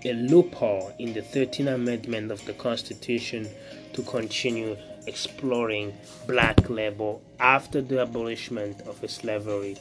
[0.04, 3.48] a loophole in the 13th Amendment of the Constitution
[3.92, 4.76] to continue
[5.06, 5.92] exploring
[6.26, 9.76] black labor after the abolishment of slavery.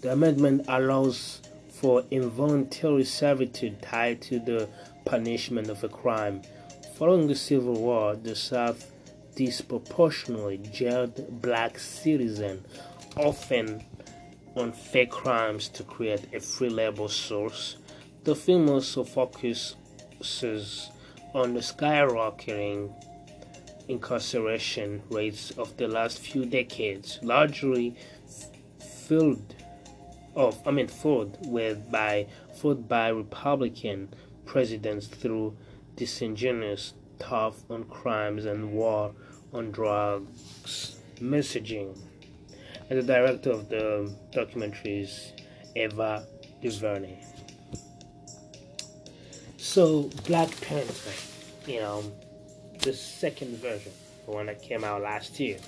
[0.00, 4.68] The amendment allows for involuntary servitude tied to the
[5.04, 6.42] punishment of a crime.
[6.96, 8.90] Following the Civil War, the South
[9.34, 12.66] disproportionately jailed black citizens,
[13.16, 13.82] often
[14.56, 17.76] on fake crimes to create a free labor source.
[18.30, 19.74] The film also focuses
[21.34, 22.94] on the skyrocketing
[23.88, 27.96] incarceration rates of the last few decades, largely
[29.08, 29.56] filled
[30.36, 34.14] of I mean filled with by filled by Republican
[34.46, 35.56] presidents through
[35.96, 39.12] disingenuous tough on crimes and war
[39.52, 41.98] on drugs messaging.
[42.88, 45.32] And the director of the documentary is
[45.74, 46.28] Ava
[46.62, 47.29] DuVernay.
[49.60, 52.02] So Black Panther, you know,
[52.78, 53.92] the second version,
[54.24, 55.58] the one that came out last year.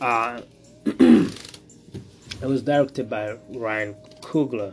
[0.00, 0.42] Uh,
[0.86, 1.32] it
[2.42, 4.72] was directed by Ryan Coogler.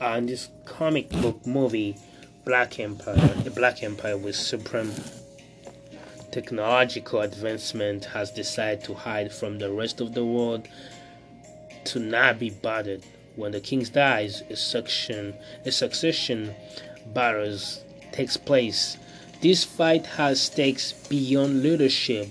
[0.00, 1.96] Uh, and this comic book movie,
[2.44, 4.92] Black Empire, the Black Empire with supreme
[6.30, 10.68] technological advancement, has decided to hide from the rest of the world
[11.86, 13.02] to not be bothered.
[13.34, 15.34] When the king dies, a succession,
[15.64, 16.54] a succession
[17.14, 17.82] battles
[18.12, 18.96] takes place
[19.40, 22.28] this fight has stakes beyond leadership,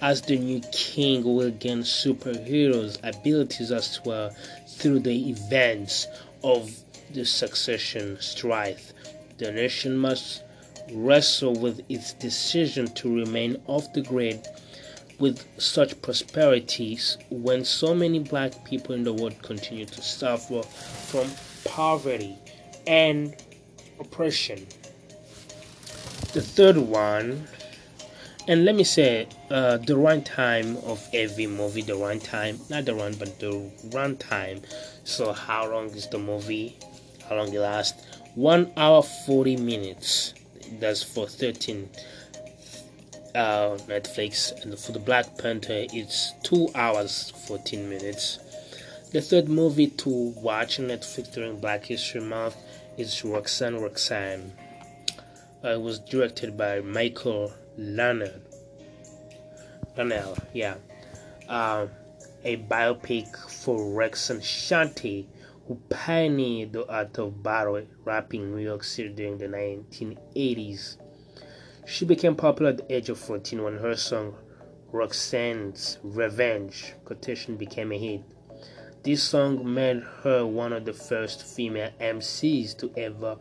[0.00, 4.34] as the new king will gain superheroes' abilities as well
[4.66, 6.06] through the events
[6.42, 6.74] of
[7.12, 8.94] the succession strife.
[9.36, 10.42] The nation must
[10.90, 14.48] wrestle with its decision to remain off the grid
[15.18, 21.30] with such prosperities when so many black people in the world continue to suffer from
[21.64, 22.38] poverty
[22.86, 23.36] and
[24.00, 24.66] oppression.
[26.32, 27.48] The third one
[28.48, 33.14] and let me say uh, the runtime of every movie the runtime not the run
[33.14, 34.64] but the runtime.
[35.04, 36.78] So how long is the movie?
[37.28, 38.02] How long it lasts?
[38.34, 40.32] One hour 40 minutes.
[40.80, 41.90] That's for 13
[43.34, 44.52] uh, netflix.
[44.62, 48.38] And for the black panther it's two hours 14 minutes.
[49.12, 52.56] The third movie to watch on netflix during black history month
[52.98, 54.52] is roxanne roxanne
[55.64, 58.42] uh, it was directed by Michael Leonard.
[59.96, 60.76] Lionel, yeah.
[61.48, 61.88] Uh,
[62.44, 65.26] a biopic for Roxanne Shante,
[65.66, 70.98] who pioneered the art of battle rapping in New York City during the 1980s.
[71.86, 74.36] She became popular at the age of 14 when her song
[74.92, 78.22] Roxanne's Revenge quotation became a hit.
[79.04, 83.36] This song made her one of the first female MCs to ever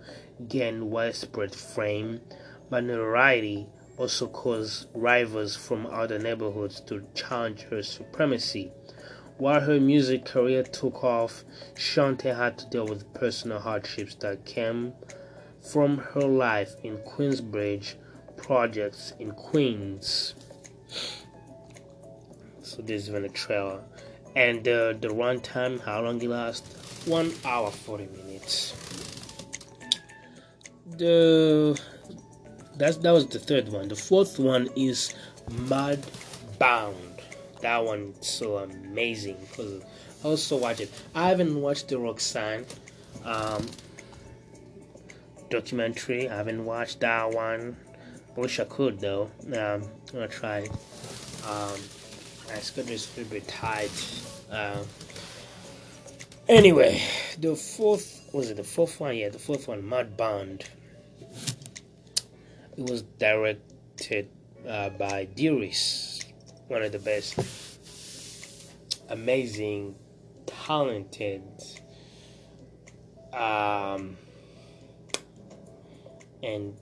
[0.47, 2.21] gain widespread fame,
[2.69, 8.71] but notoriety also caused rivals from other neighborhoods to challenge her supremacy.
[9.39, 11.43] While her music career took off,
[11.73, 14.93] Shante had to deal with personal hardships that came
[15.59, 17.95] from her life in Queensbridge
[18.35, 20.35] projects in Queens.
[22.61, 23.81] So this is even a trailer.
[24.37, 27.07] And uh, the runtime, how long it lasts?
[27.07, 28.73] One hour forty minutes
[30.97, 31.79] the
[32.75, 33.87] that's that was the third one.
[33.87, 35.13] The fourth one is
[35.49, 36.03] Mud
[36.59, 36.95] Bound.
[37.61, 39.81] That one so amazing because
[40.23, 40.91] I also watch it.
[41.15, 42.65] I haven't watched the Roxanne
[43.25, 43.65] um,
[45.49, 46.29] documentary.
[46.29, 47.75] I haven't watched that one.
[48.35, 49.31] I wish I could though.
[49.47, 49.81] Um, I'm
[50.13, 50.67] gonna try.
[51.47, 51.79] Um,
[52.47, 53.91] my schedule is a little bit tight.
[54.51, 54.83] Uh,
[56.47, 57.01] anyway,
[57.39, 59.15] the fourth was it the fourth one?
[59.15, 60.65] Yeah, the fourth one, Mudbound.
[62.77, 64.29] It was directed
[64.67, 66.23] uh, by Dee Rees,
[66.67, 67.39] one of the best,
[69.09, 69.95] amazing,
[70.45, 71.41] talented,
[73.33, 74.17] um,
[76.43, 76.77] and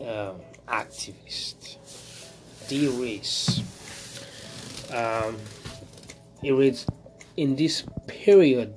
[0.00, 0.32] uh,
[0.66, 1.76] activist.
[2.68, 3.62] Dee Rees.
[4.92, 5.36] Um,
[6.42, 6.86] it reads
[7.36, 8.74] in this period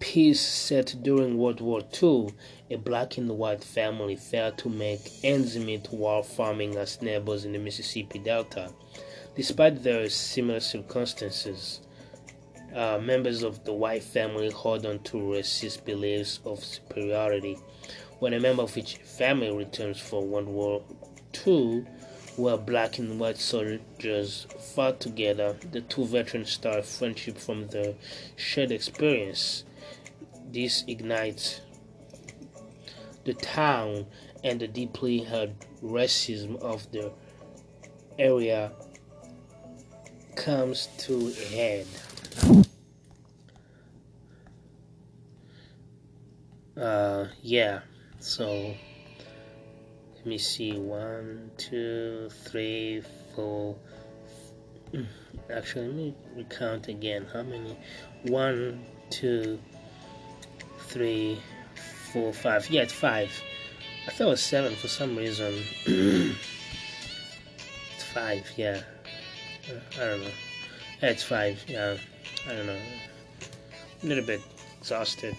[0.00, 2.30] peace set during World War II,
[2.70, 7.52] a black and white family failed to make ends meet while farming as neighbors in
[7.52, 8.72] the Mississippi Delta.
[9.36, 11.80] Despite their similar circumstances,
[12.74, 17.58] uh, members of the white family hold on to racist beliefs of superiority.
[18.18, 20.82] When a member of each family returns from World War
[21.46, 21.84] II,
[22.36, 27.94] where black and white soldiers fought together, the two veterans start friendship from the
[28.36, 29.64] shared experience.
[30.50, 31.60] This ignites
[33.24, 34.06] the town
[34.42, 37.12] and the deeply held racism of the
[38.18, 38.72] area
[40.36, 41.86] comes to a head.
[46.76, 47.80] Uh, yeah,
[48.20, 48.74] so
[50.20, 53.02] let me see one, two, three,
[53.34, 53.74] four.
[55.50, 57.26] Actually, let me recount again.
[57.32, 57.74] How many?
[58.24, 59.58] One, two,
[60.80, 61.40] three,
[62.12, 62.68] four, five.
[62.68, 63.30] Yeah, it's five.
[64.06, 65.54] I thought it was seven for some reason.
[65.86, 66.36] it's
[68.12, 68.82] five, yeah.
[69.96, 70.30] I don't know.
[71.02, 71.96] Yeah, it's five, yeah.
[72.46, 72.78] I don't know.
[74.02, 74.42] A little bit
[74.80, 75.34] exhausted.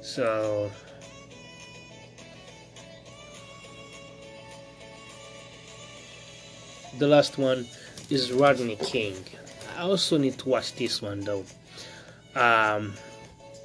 [0.00, 0.70] So.
[6.98, 7.64] The last one
[8.10, 9.14] is Rodney King.
[9.76, 11.44] I also need to watch this one though.
[12.34, 12.94] Um,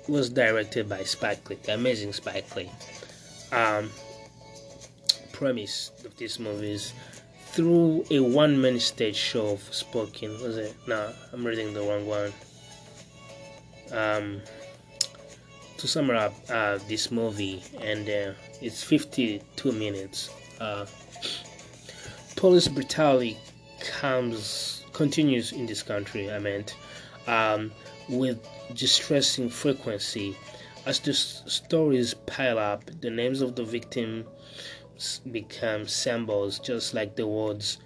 [0.07, 2.69] was directed by Spike Lee, amazing Spike Lee.
[3.51, 3.89] Um,
[5.31, 6.93] premise of this movie is
[7.47, 10.39] through a one-man stage show of spoken.
[10.41, 10.75] Was it?
[10.87, 12.33] No, I'm reading the wrong one.
[13.91, 14.41] Um,
[15.77, 20.29] to sum up uh, this movie, and uh, it's 52 minutes.
[20.59, 20.85] Uh,
[22.43, 23.37] police brutality
[23.79, 26.29] comes continues in this country.
[26.29, 26.75] I meant.
[27.25, 27.71] Um,
[28.09, 28.37] with
[28.73, 30.35] distressing frequency.
[30.85, 34.25] As the stories pile up, the names of the victims
[35.31, 37.77] become symbols, just like the words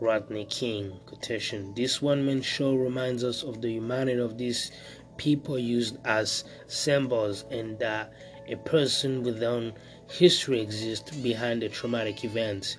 [0.00, 1.74] Rodney King quotation.
[1.74, 4.72] This one man show reminds us of the humanity of these
[5.18, 8.14] people used as symbols and that
[8.48, 9.74] a person with their own
[10.08, 12.78] history exists behind the traumatic events.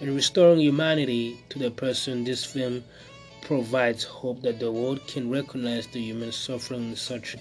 [0.00, 2.84] In restoring humanity to the person, this film
[3.42, 7.36] provides hope that the world can recognize the human suffering in such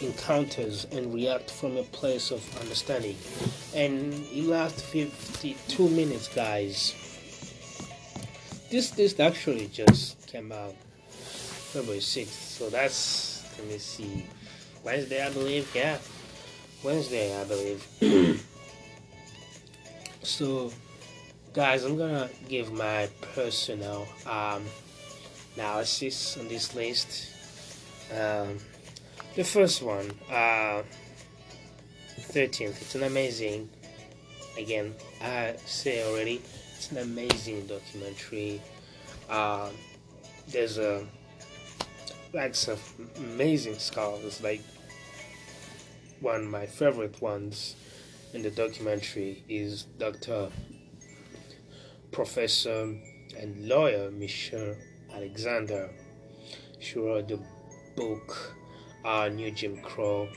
[0.00, 3.16] encounters and react from a place of understanding.
[3.74, 6.94] And it lasts 52 minutes, guys.
[8.70, 10.74] This this actually just came out
[11.72, 14.24] February 6th, so that's let me see
[14.84, 15.70] Wednesday, I believe.
[15.74, 15.98] Yeah,
[16.82, 17.86] Wednesday, I believe.
[20.22, 20.70] so,
[21.58, 24.62] guys, I'm gonna give my personal um
[25.56, 27.32] analysis on this list.
[28.16, 28.58] Um,
[29.34, 30.82] the first one, uh,
[32.30, 33.68] 13th, it's an amazing,
[34.56, 36.42] again, I say already,
[36.76, 38.62] it's an amazing documentary.
[39.28, 39.70] Uh,
[40.46, 41.04] there's a
[42.32, 42.80] like of
[43.16, 44.62] amazing scholars, like
[46.20, 47.74] one of my favorite ones
[48.32, 50.50] in the documentary is Dr.
[52.18, 52.96] Professor
[53.38, 54.74] and lawyer Michelle
[55.14, 55.88] Alexander.
[56.80, 57.38] She wrote the
[57.94, 58.56] book
[59.04, 60.28] uh, New Jim Crow,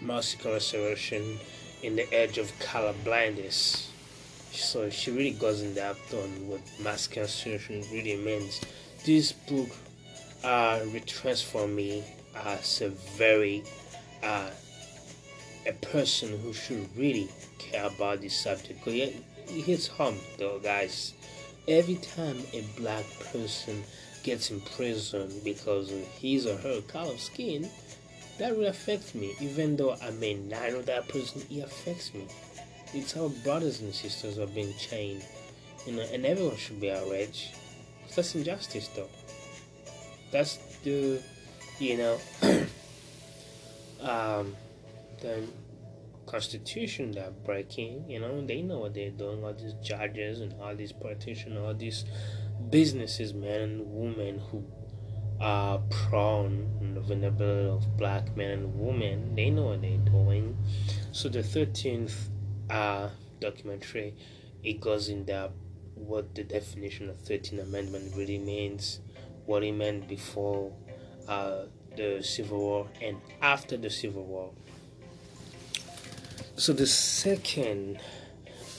[0.00, 1.38] Mass Incarceration
[1.82, 3.90] in the Edge of Color Blindness.
[4.52, 8.62] So she really goes in depth on what mass incarceration really means.
[9.04, 9.68] This book
[10.42, 12.04] uh, retransformed me
[12.34, 12.88] as a
[13.18, 13.64] very
[14.22, 14.48] uh,
[15.66, 18.82] a person who should really care about this subject.
[19.48, 21.14] Hits home, though, guys
[21.68, 23.82] every time a black person
[24.22, 27.68] gets in prison because of his or her color of skin,
[28.38, 29.34] that will affect me.
[29.40, 32.26] Even though I may not know that person, it affects me.
[32.92, 35.24] It's our brothers and sisters are being chained,
[35.86, 37.54] you know, and everyone should be outraged.
[38.14, 39.08] That's injustice, though.
[40.30, 41.20] That's the,
[41.78, 42.18] you know,
[44.00, 44.54] um,
[45.20, 45.42] the
[46.34, 48.10] constitution they're breaking.
[48.10, 49.44] You know, they know what they're doing.
[49.44, 52.04] All these judges and all these politicians, all these
[52.70, 54.64] businesses, men and women who
[55.40, 59.36] are prone on the vulnerability of black men and women.
[59.36, 60.56] They know what they're doing.
[61.12, 62.30] So the thirteenth
[62.68, 63.10] uh,
[63.40, 64.16] documentary,
[64.64, 65.54] it goes in depth
[65.94, 68.98] what the definition of 13th Amendment really means,
[69.46, 70.72] what it meant before
[71.28, 71.66] uh,
[71.96, 74.52] the Civil War and after the Civil War.
[76.56, 77.98] So the second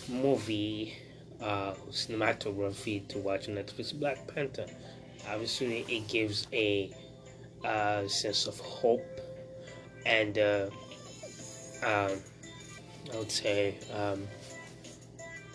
[0.07, 0.95] movie
[1.41, 4.65] uh, cinematography to watch on Netflix, Black Panther.
[5.29, 6.89] Obviously, it gives a
[7.65, 9.05] uh, sense of hope
[10.05, 10.69] and uh,
[11.83, 12.21] um,
[13.13, 14.27] I would say um,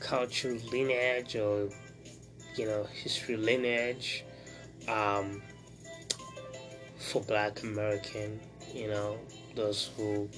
[0.01, 1.71] cultural lineage or
[2.57, 4.25] you know history lineage
[4.89, 5.43] um,
[6.99, 8.41] for Black American,
[8.75, 9.18] you know,
[9.55, 10.29] those who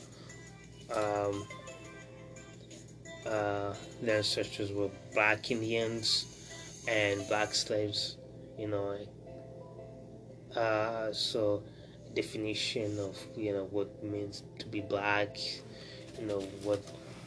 [0.94, 1.46] um,
[3.26, 6.26] uh, their ancestors were Black Indians
[6.88, 8.16] and Black slaves,
[8.58, 8.98] you know.
[10.56, 11.62] Uh, so
[12.14, 15.38] definition of you know what means to be black,
[16.18, 16.80] you know what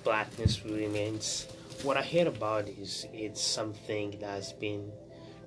[0.04, 1.48] blackness really means.
[1.84, 4.92] What I heard about is it's something that's been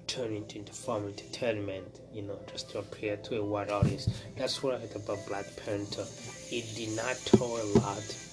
[0.07, 4.09] turned into, form entertainment, you know, just to appear to a white audience.
[4.37, 6.07] That's what I heard about Black Panther.
[6.51, 8.28] It did not tour a lot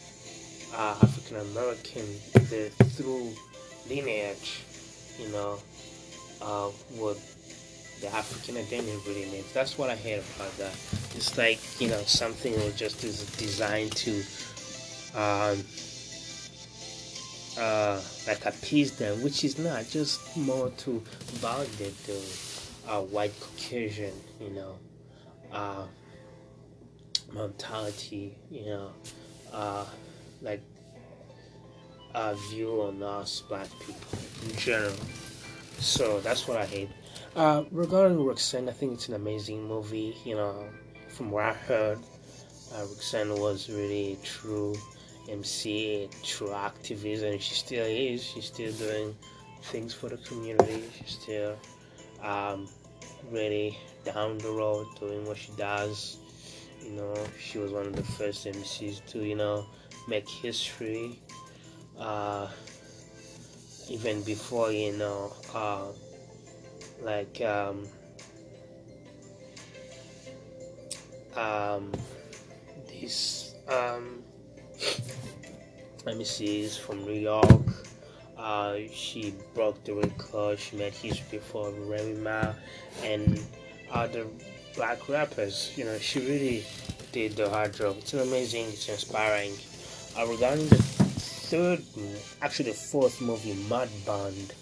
[0.76, 3.34] uh, African American the through
[3.89, 4.61] lineage,
[5.19, 5.59] you know,
[6.41, 6.67] uh,
[6.97, 7.17] what
[8.01, 9.51] the African identity really means.
[9.53, 10.73] That's what I heard about that.
[11.15, 14.11] It's like you know something that just is designed to
[15.15, 15.63] um,
[17.57, 21.01] uh, like appease them, which is not just more to
[21.39, 22.19] validate the
[22.88, 24.78] uh, white Caucasian, you know,
[25.51, 25.86] uh,
[27.34, 28.91] mentality, you know,
[29.53, 29.86] uh,
[30.45, 30.61] like
[32.13, 34.93] a view on us black people in general.
[35.79, 36.89] So that's what I hate.
[37.35, 40.15] Uh, regarding Roxanne, I think it's an amazing movie.
[40.23, 40.69] You know,
[41.09, 41.99] from what I heard,
[42.73, 44.75] uh, Roxanne was really true
[45.29, 48.23] MC, true activist, and she still is.
[48.23, 49.15] She's still doing
[49.63, 50.83] things for the community.
[50.97, 51.57] She's still
[52.23, 52.69] um,
[53.31, 56.17] really down the road doing what she does.
[56.83, 59.65] You know, she was one of the first MCs to, you know,
[60.08, 61.20] make history.
[61.99, 62.47] Uh,
[63.89, 65.86] even before, you know, uh,
[67.01, 67.88] like um,
[71.36, 71.91] um,
[72.89, 74.24] this um,
[76.06, 77.62] let me see, is from New York.
[78.38, 80.60] Uh, she broke the record.
[80.60, 82.53] She made history for Remy Ma
[83.03, 83.41] and
[83.91, 84.26] other
[84.76, 85.74] black rappers.
[85.76, 86.66] You know, she really
[87.12, 87.97] did the hard job.
[87.99, 89.53] It's amazing, it's inspiring.
[90.18, 91.84] Regarding the third,
[92.41, 94.53] actually the fourth movie, Mad Bond,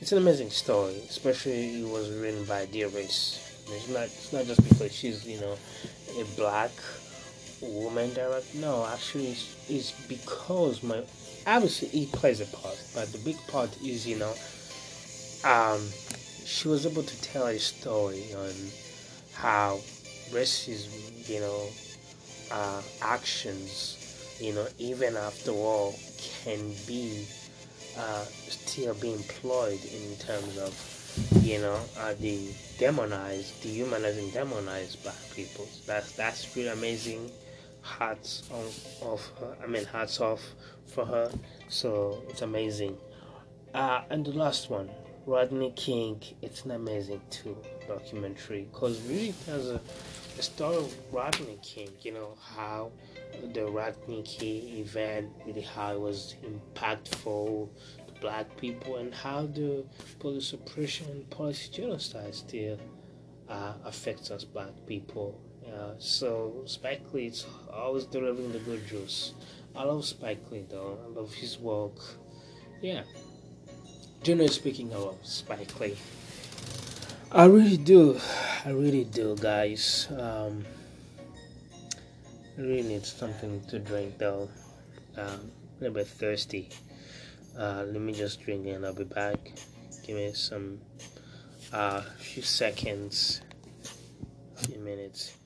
[0.00, 1.02] it's an amazing story.
[1.08, 3.40] Especially it was written by Dee Rees.
[3.68, 5.56] It's not, it's not just because she's, you know,
[6.18, 6.70] a black
[7.60, 8.58] woman director.
[8.58, 11.02] No, actually, it's, it's because my
[11.46, 14.32] obviously he plays a part, but the big part is you know,
[15.44, 15.80] um,
[16.44, 18.52] she was able to tell a story on
[19.34, 19.78] how
[20.30, 21.68] racism, you know,
[22.50, 24.03] uh, actions,
[24.40, 25.94] you know, even after all,
[26.42, 27.26] can be
[27.98, 35.16] uh, still be employed in terms of, you know, uh, the demonized, dehumanizing, demonized black
[35.34, 35.68] people.
[35.86, 37.30] That's that's really amazing
[37.82, 39.56] hats on off her.
[39.62, 40.42] I mean hats off
[40.86, 41.30] for her.
[41.68, 42.96] So it's amazing.
[43.72, 44.90] Uh, and the last one,
[45.26, 46.20] Rodney King.
[46.42, 47.56] It's an amazing too
[47.88, 49.80] documentary because really there's a,
[50.38, 51.90] a story of Rodney King.
[52.02, 52.90] You know how
[53.52, 57.68] the King event, really how it was impactful
[58.06, 59.84] to black people and how the
[60.18, 62.78] police oppression and policy genocide still
[63.48, 65.40] uh, affects us black people
[65.74, 69.32] uh, so Spike Lee's always delivering the good juice.
[69.74, 70.98] I love Spike Lee though.
[71.04, 71.96] I love his work.
[72.80, 73.02] Yeah.
[74.22, 75.96] Generally speaking, I love Spike Lee.
[77.32, 78.20] I really do.
[78.64, 80.08] I really do, guys.
[80.16, 80.64] Um,
[82.56, 84.48] really need something to drink though.
[85.16, 86.68] Um, a little bit thirsty.
[87.58, 89.52] Uh, let me just drink and I'll be back.
[90.06, 90.80] Give me some
[91.72, 93.40] uh, few seconds,
[94.56, 95.36] few minutes.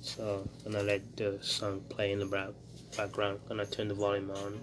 [0.00, 2.54] So I'm gonna let the song play in the
[2.96, 3.40] background.
[3.48, 4.60] Gonna turn the volume on.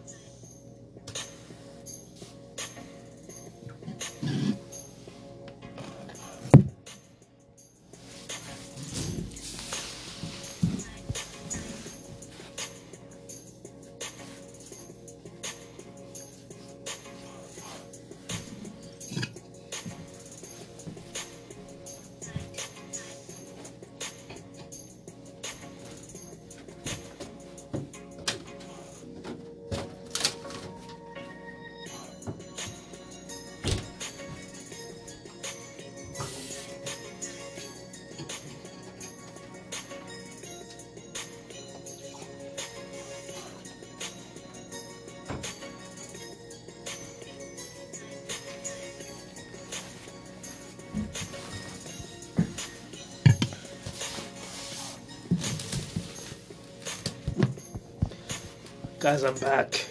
[59.07, 59.87] Guys i'm back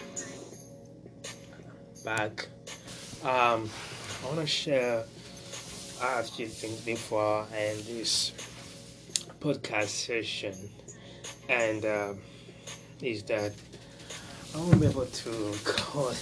[2.04, 2.48] back
[3.24, 3.66] um
[4.22, 5.04] i want to share
[6.02, 8.32] asked you things before and this
[9.40, 10.54] podcast session,
[11.48, 12.12] and uh,
[13.00, 13.52] is that
[14.54, 16.12] I won't be able to call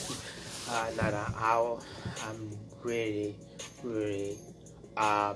[0.69, 1.81] uh, another hour.
[2.29, 3.35] I'm really,
[3.83, 4.39] really
[4.97, 5.35] uh,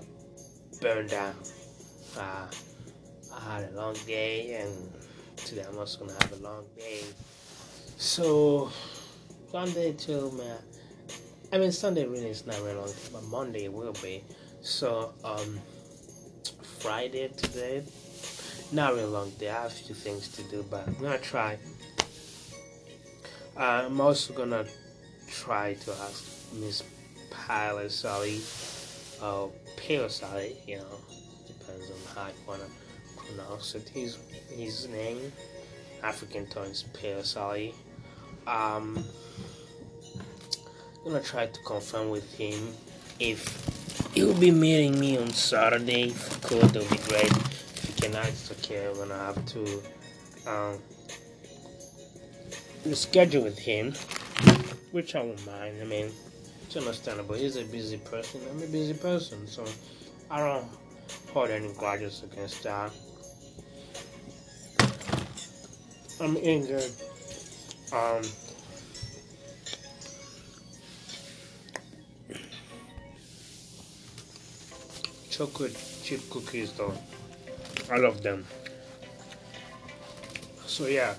[0.80, 1.34] burned out.
[2.16, 2.46] Uh,
[3.34, 4.92] I had a long day, and
[5.36, 7.00] today I'm also gonna have a long day.
[8.00, 8.70] So
[9.50, 10.56] Sunday till man,
[11.52, 14.22] I mean Sunday really is not very long, but Monday will be.
[14.62, 15.58] So um,
[16.78, 17.82] Friday today,
[18.70, 19.50] not really long day.
[19.50, 21.58] I have a few things to do, but I'm gonna try.
[23.56, 24.64] I'm also gonna
[25.26, 26.84] try to ask Miss
[27.32, 28.40] Pilot Sally,
[29.20, 31.00] uh, Pale Sally, you know,
[31.48, 32.70] depends on how you wanna
[33.16, 33.88] pronounce it.
[33.88, 34.18] His
[34.50, 35.32] his name,
[36.04, 37.74] African tones, Pale Sally.
[38.48, 39.04] Um,
[41.04, 42.72] I'm gonna try to confirm with him
[43.20, 46.04] if he'll be meeting me on Saturday.
[46.04, 47.30] If could, that'll be great.
[47.30, 48.88] If he cannot, it's okay.
[48.88, 49.82] I'm gonna have to
[50.46, 50.78] um,
[52.94, 53.92] schedule with him,
[54.92, 55.82] which I won't mind.
[55.82, 56.10] I mean,
[56.62, 57.34] it's understandable.
[57.34, 58.40] He's a busy person.
[58.50, 59.66] I'm a busy person, so
[60.30, 60.66] I don't
[61.34, 62.92] hold any grudges against that.
[66.18, 66.90] I'm injured.
[67.90, 68.22] Um,
[75.30, 76.92] chocolate chip cookies though.
[77.90, 78.44] I love them.
[80.66, 81.14] So yeah.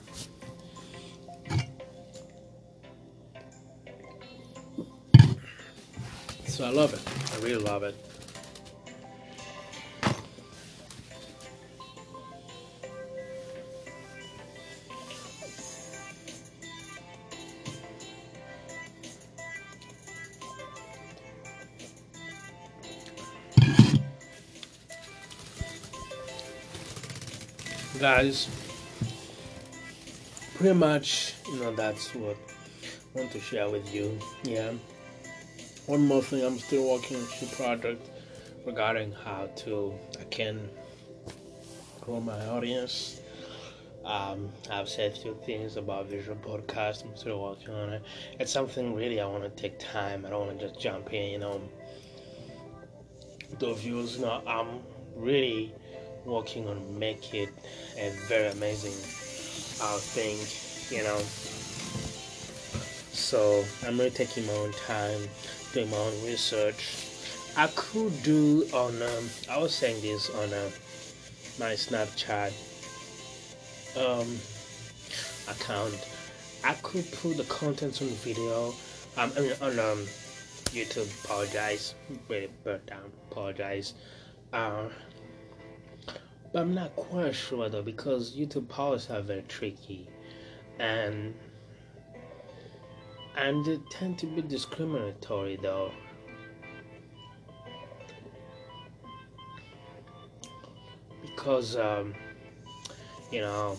[6.46, 7.02] So I love it.
[7.34, 8.09] I really love it.
[28.00, 28.48] Guys.
[30.56, 32.38] Pretty much you know that's what
[33.14, 34.72] I want to share with you yeah.
[35.86, 38.10] One more thing I'm still working on a project
[38.66, 40.70] regarding how to I can
[42.00, 43.20] grow my audience.
[44.06, 48.04] Um, I've said a few things about visual podcast I'm still working on it.
[48.40, 51.32] It's something really I want to take time I don't want to just jump in
[51.32, 51.62] you know.
[53.60, 54.80] The views you know I'm
[55.18, 55.74] really
[56.30, 57.50] working on make it
[57.98, 58.94] a very amazing
[59.82, 60.38] uh, thing,
[60.96, 61.20] you know.
[63.14, 65.20] So I'm really taking my own time,
[65.74, 67.06] doing my own research.
[67.58, 70.70] I could do on um, I was saying this on uh,
[71.60, 72.54] my Snapchat
[73.98, 74.38] um,
[75.48, 76.08] account.
[76.64, 78.74] I could put the contents on the video.
[79.18, 80.06] Um, I mean on um,
[80.72, 81.10] YouTube.
[81.26, 81.96] Apologize,
[82.28, 83.12] really burnt down.
[83.32, 83.94] Apologize.
[84.54, 84.90] Uh,
[86.52, 90.08] but I'm not quite sure though because YouTube policies are very tricky,
[90.80, 91.34] and
[93.38, 95.92] and they tend to be discriminatory though.
[101.22, 102.14] Because um,
[103.32, 103.78] you know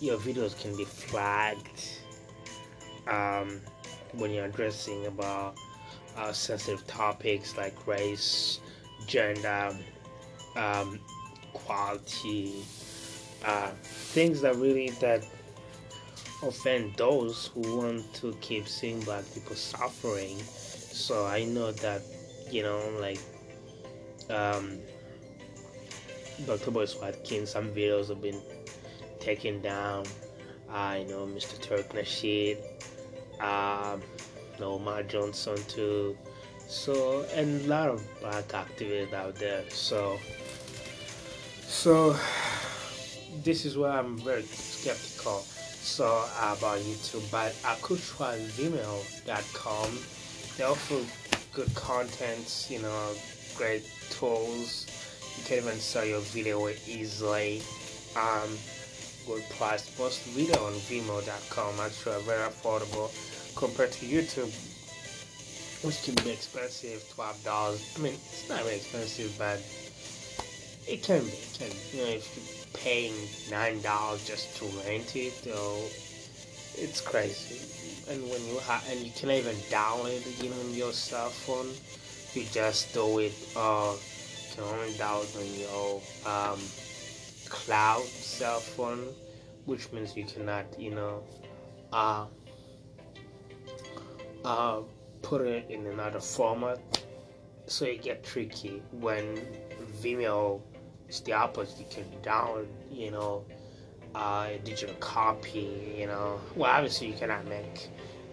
[0.00, 1.82] your videos can be flagged
[3.06, 3.60] um,
[4.12, 5.56] when you're addressing about
[6.16, 8.60] uh, sensitive topics like race,
[9.06, 9.70] gender,
[10.56, 11.00] um,
[11.54, 12.52] quality,
[13.44, 15.26] uh, things that really that
[16.42, 20.38] offend those who want to keep seeing black people suffering.
[20.38, 22.02] So I know that
[22.50, 23.20] you know like
[24.30, 24.78] um,
[26.46, 26.70] Dr.
[26.70, 28.40] Boyce Watkins, some videos have been
[29.20, 30.04] taken down.
[30.70, 31.56] I know Mr.
[31.60, 32.58] Tariq Nasheed,
[33.40, 34.02] um,
[34.60, 36.16] Umar Johnson too.
[36.66, 39.68] So and a lot of black activists out there.
[39.70, 40.18] So
[41.74, 42.16] so
[43.42, 45.40] this is where I'm very skeptical.
[45.40, 46.06] So
[46.38, 49.98] about YouTube but I could try Vimeo.com
[50.56, 51.00] they offer
[51.52, 53.10] good content you know
[53.56, 54.86] great tools.
[55.36, 57.60] You can even sell your video easily.
[58.16, 58.50] Um,
[59.26, 59.90] good price.
[59.98, 63.10] Most video on Vimeo.com actually very affordable
[63.56, 64.52] compared to YouTube
[65.84, 69.60] which can be expensive $12 I mean it's not really expensive but
[70.86, 71.98] it can be, it can be.
[71.98, 73.14] You know, if you're paying
[73.50, 75.82] nine dollars just to rent it, though,
[76.76, 77.60] it's crazy.
[78.12, 81.70] And when you have, and you can even download it even on your cell phone.
[82.34, 83.32] You just do it.
[83.56, 86.60] Uh, you can only download on your um,
[87.48, 89.06] cloud cell phone,
[89.66, 91.22] which means you cannot, you know,
[91.92, 92.26] uh,
[94.44, 94.80] uh,
[95.22, 96.80] put it in another format
[97.66, 99.40] so it get tricky when
[100.02, 100.60] Vimeo
[101.20, 101.78] the opposite.
[101.78, 103.44] You can download, you know,
[104.14, 105.94] uh, a digital copy.
[105.98, 107.88] You know, well, obviously you cannot make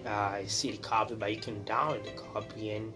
[0.06, 2.94] uh, a CD copy, but you can download the copy and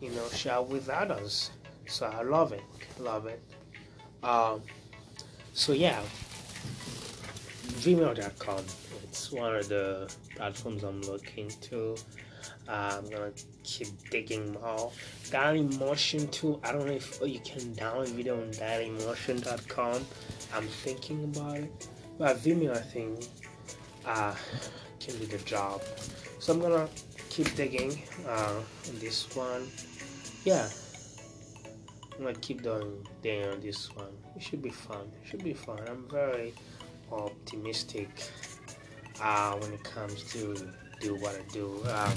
[0.00, 1.50] you know share with others.
[1.86, 2.62] So I love it,
[2.98, 3.42] love it.
[4.22, 4.62] Um,
[5.52, 6.00] so yeah,
[7.84, 8.64] Vimeo.com.
[9.02, 11.96] It's one of the platforms I'm looking to.
[12.68, 14.90] Uh, I'm gonna keep digging more.
[15.24, 16.58] Dailymotion too.
[16.64, 20.06] I don't know if you can download video on Dailymotion.com.
[20.54, 21.88] I'm thinking about it,
[22.18, 23.20] but Vimeo I think
[24.06, 24.34] uh,
[25.00, 25.82] can do the job.
[26.38, 26.88] So I'm gonna
[27.28, 29.68] keep digging uh, on this one.
[30.44, 30.68] Yeah,
[32.16, 34.12] I'm gonna keep doing digging on this one.
[34.36, 35.10] It should be fun.
[35.22, 35.80] It should be fun.
[35.86, 36.54] I'm very
[37.12, 38.08] optimistic
[39.20, 40.54] uh, when it comes to
[41.00, 42.14] do what I do, um,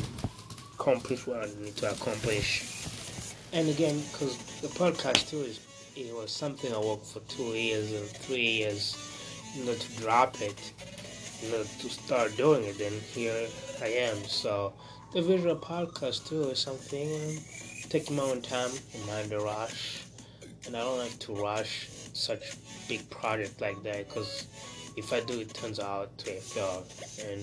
[0.80, 2.64] accomplish what I need to accomplish.
[3.52, 5.60] And again, because the podcast too is
[5.96, 8.96] it was something I worked for two years or three years,
[9.56, 10.74] you know, to drop it,
[11.42, 12.80] you know, to start doing it.
[12.80, 13.48] And here
[13.82, 14.18] I am.
[14.26, 14.74] So
[15.14, 20.04] the visual podcast too is something I'm taking my own time and mind the rush.
[20.68, 22.56] And I don't like to rush such
[22.88, 24.46] big project like that because
[24.96, 26.84] if I do, it turns out to a fail,
[27.24, 27.42] and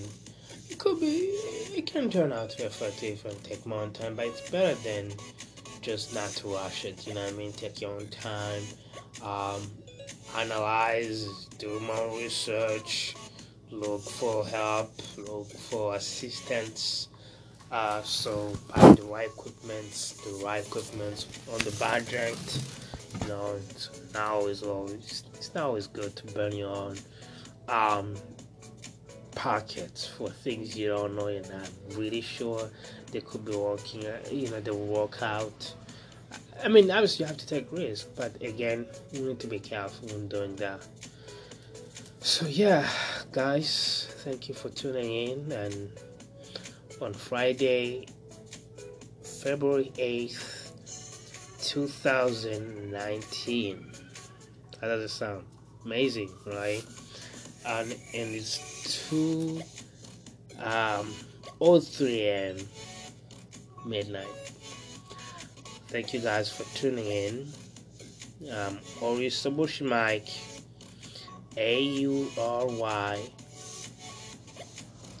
[0.69, 1.29] it could be,
[1.75, 4.75] it can turn out to a fail if I take own time, but it's better
[4.81, 5.11] than
[5.81, 7.05] just not to rush it.
[7.07, 7.51] You know what I mean?
[7.53, 8.63] Take your own time,
[9.21, 9.61] um,
[10.37, 13.15] analyze, do more research,
[13.71, 17.09] look for help, look for assistance.
[17.71, 22.61] Uh, so buy the right equipment, the right equipment on the budget.
[23.21, 26.97] You know, it's now always it's not always good to burn your own
[27.67, 28.15] um,
[29.35, 31.27] pockets for things you don't know.
[31.27, 32.69] You're not really sure
[33.11, 34.05] they could be working.
[34.05, 35.73] Uh, you know, they work out.
[36.63, 40.07] I mean, obviously you have to take risks, but again, you need to be careful
[40.07, 40.85] when doing that.
[42.21, 42.89] So yeah,
[43.31, 45.51] guys, thank you for tuning in.
[45.51, 45.91] And
[47.01, 48.07] on Friday,
[49.21, 50.71] February eighth,
[51.61, 53.91] two thousand nineteen.
[54.81, 55.45] How does it sound?
[55.85, 56.83] Amazing, right?
[57.65, 58.57] and, and it's
[59.09, 59.61] 2
[60.61, 61.13] um,
[61.59, 62.57] 03 a.m.
[63.85, 64.27] midnight.
[65.87, 67.47] Thank you guys for tuning in.
[68.51, 70.29] Um, Ori Sabushi Mike,
[71.57, 73.29] A U R Y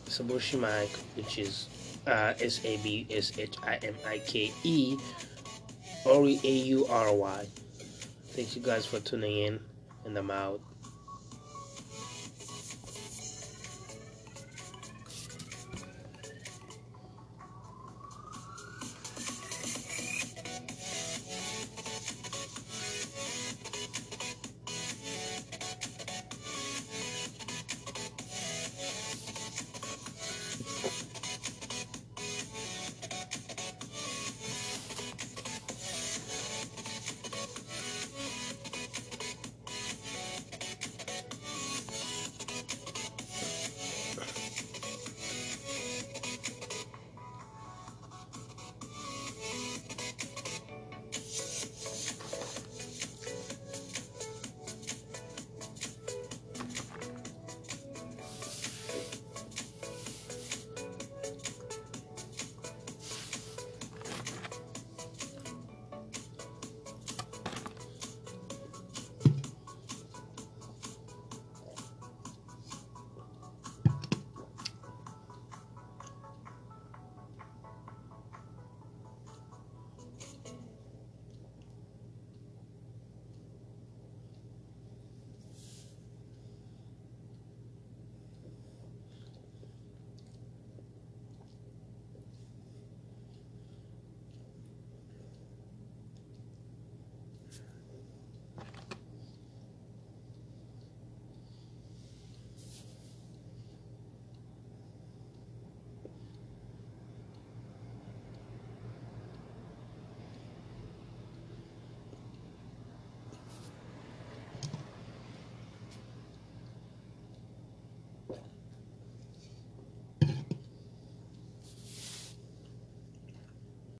[0.05, 1.67] Sabushi Mike, which is
[2.07, 4.97] uh, S A B S H I M I K E,
[6.05, 7.45] Ori A U R Y.
[8.29, 9.59] Thank you guys for tuning in,
[10.05, 10.61] and I'm out.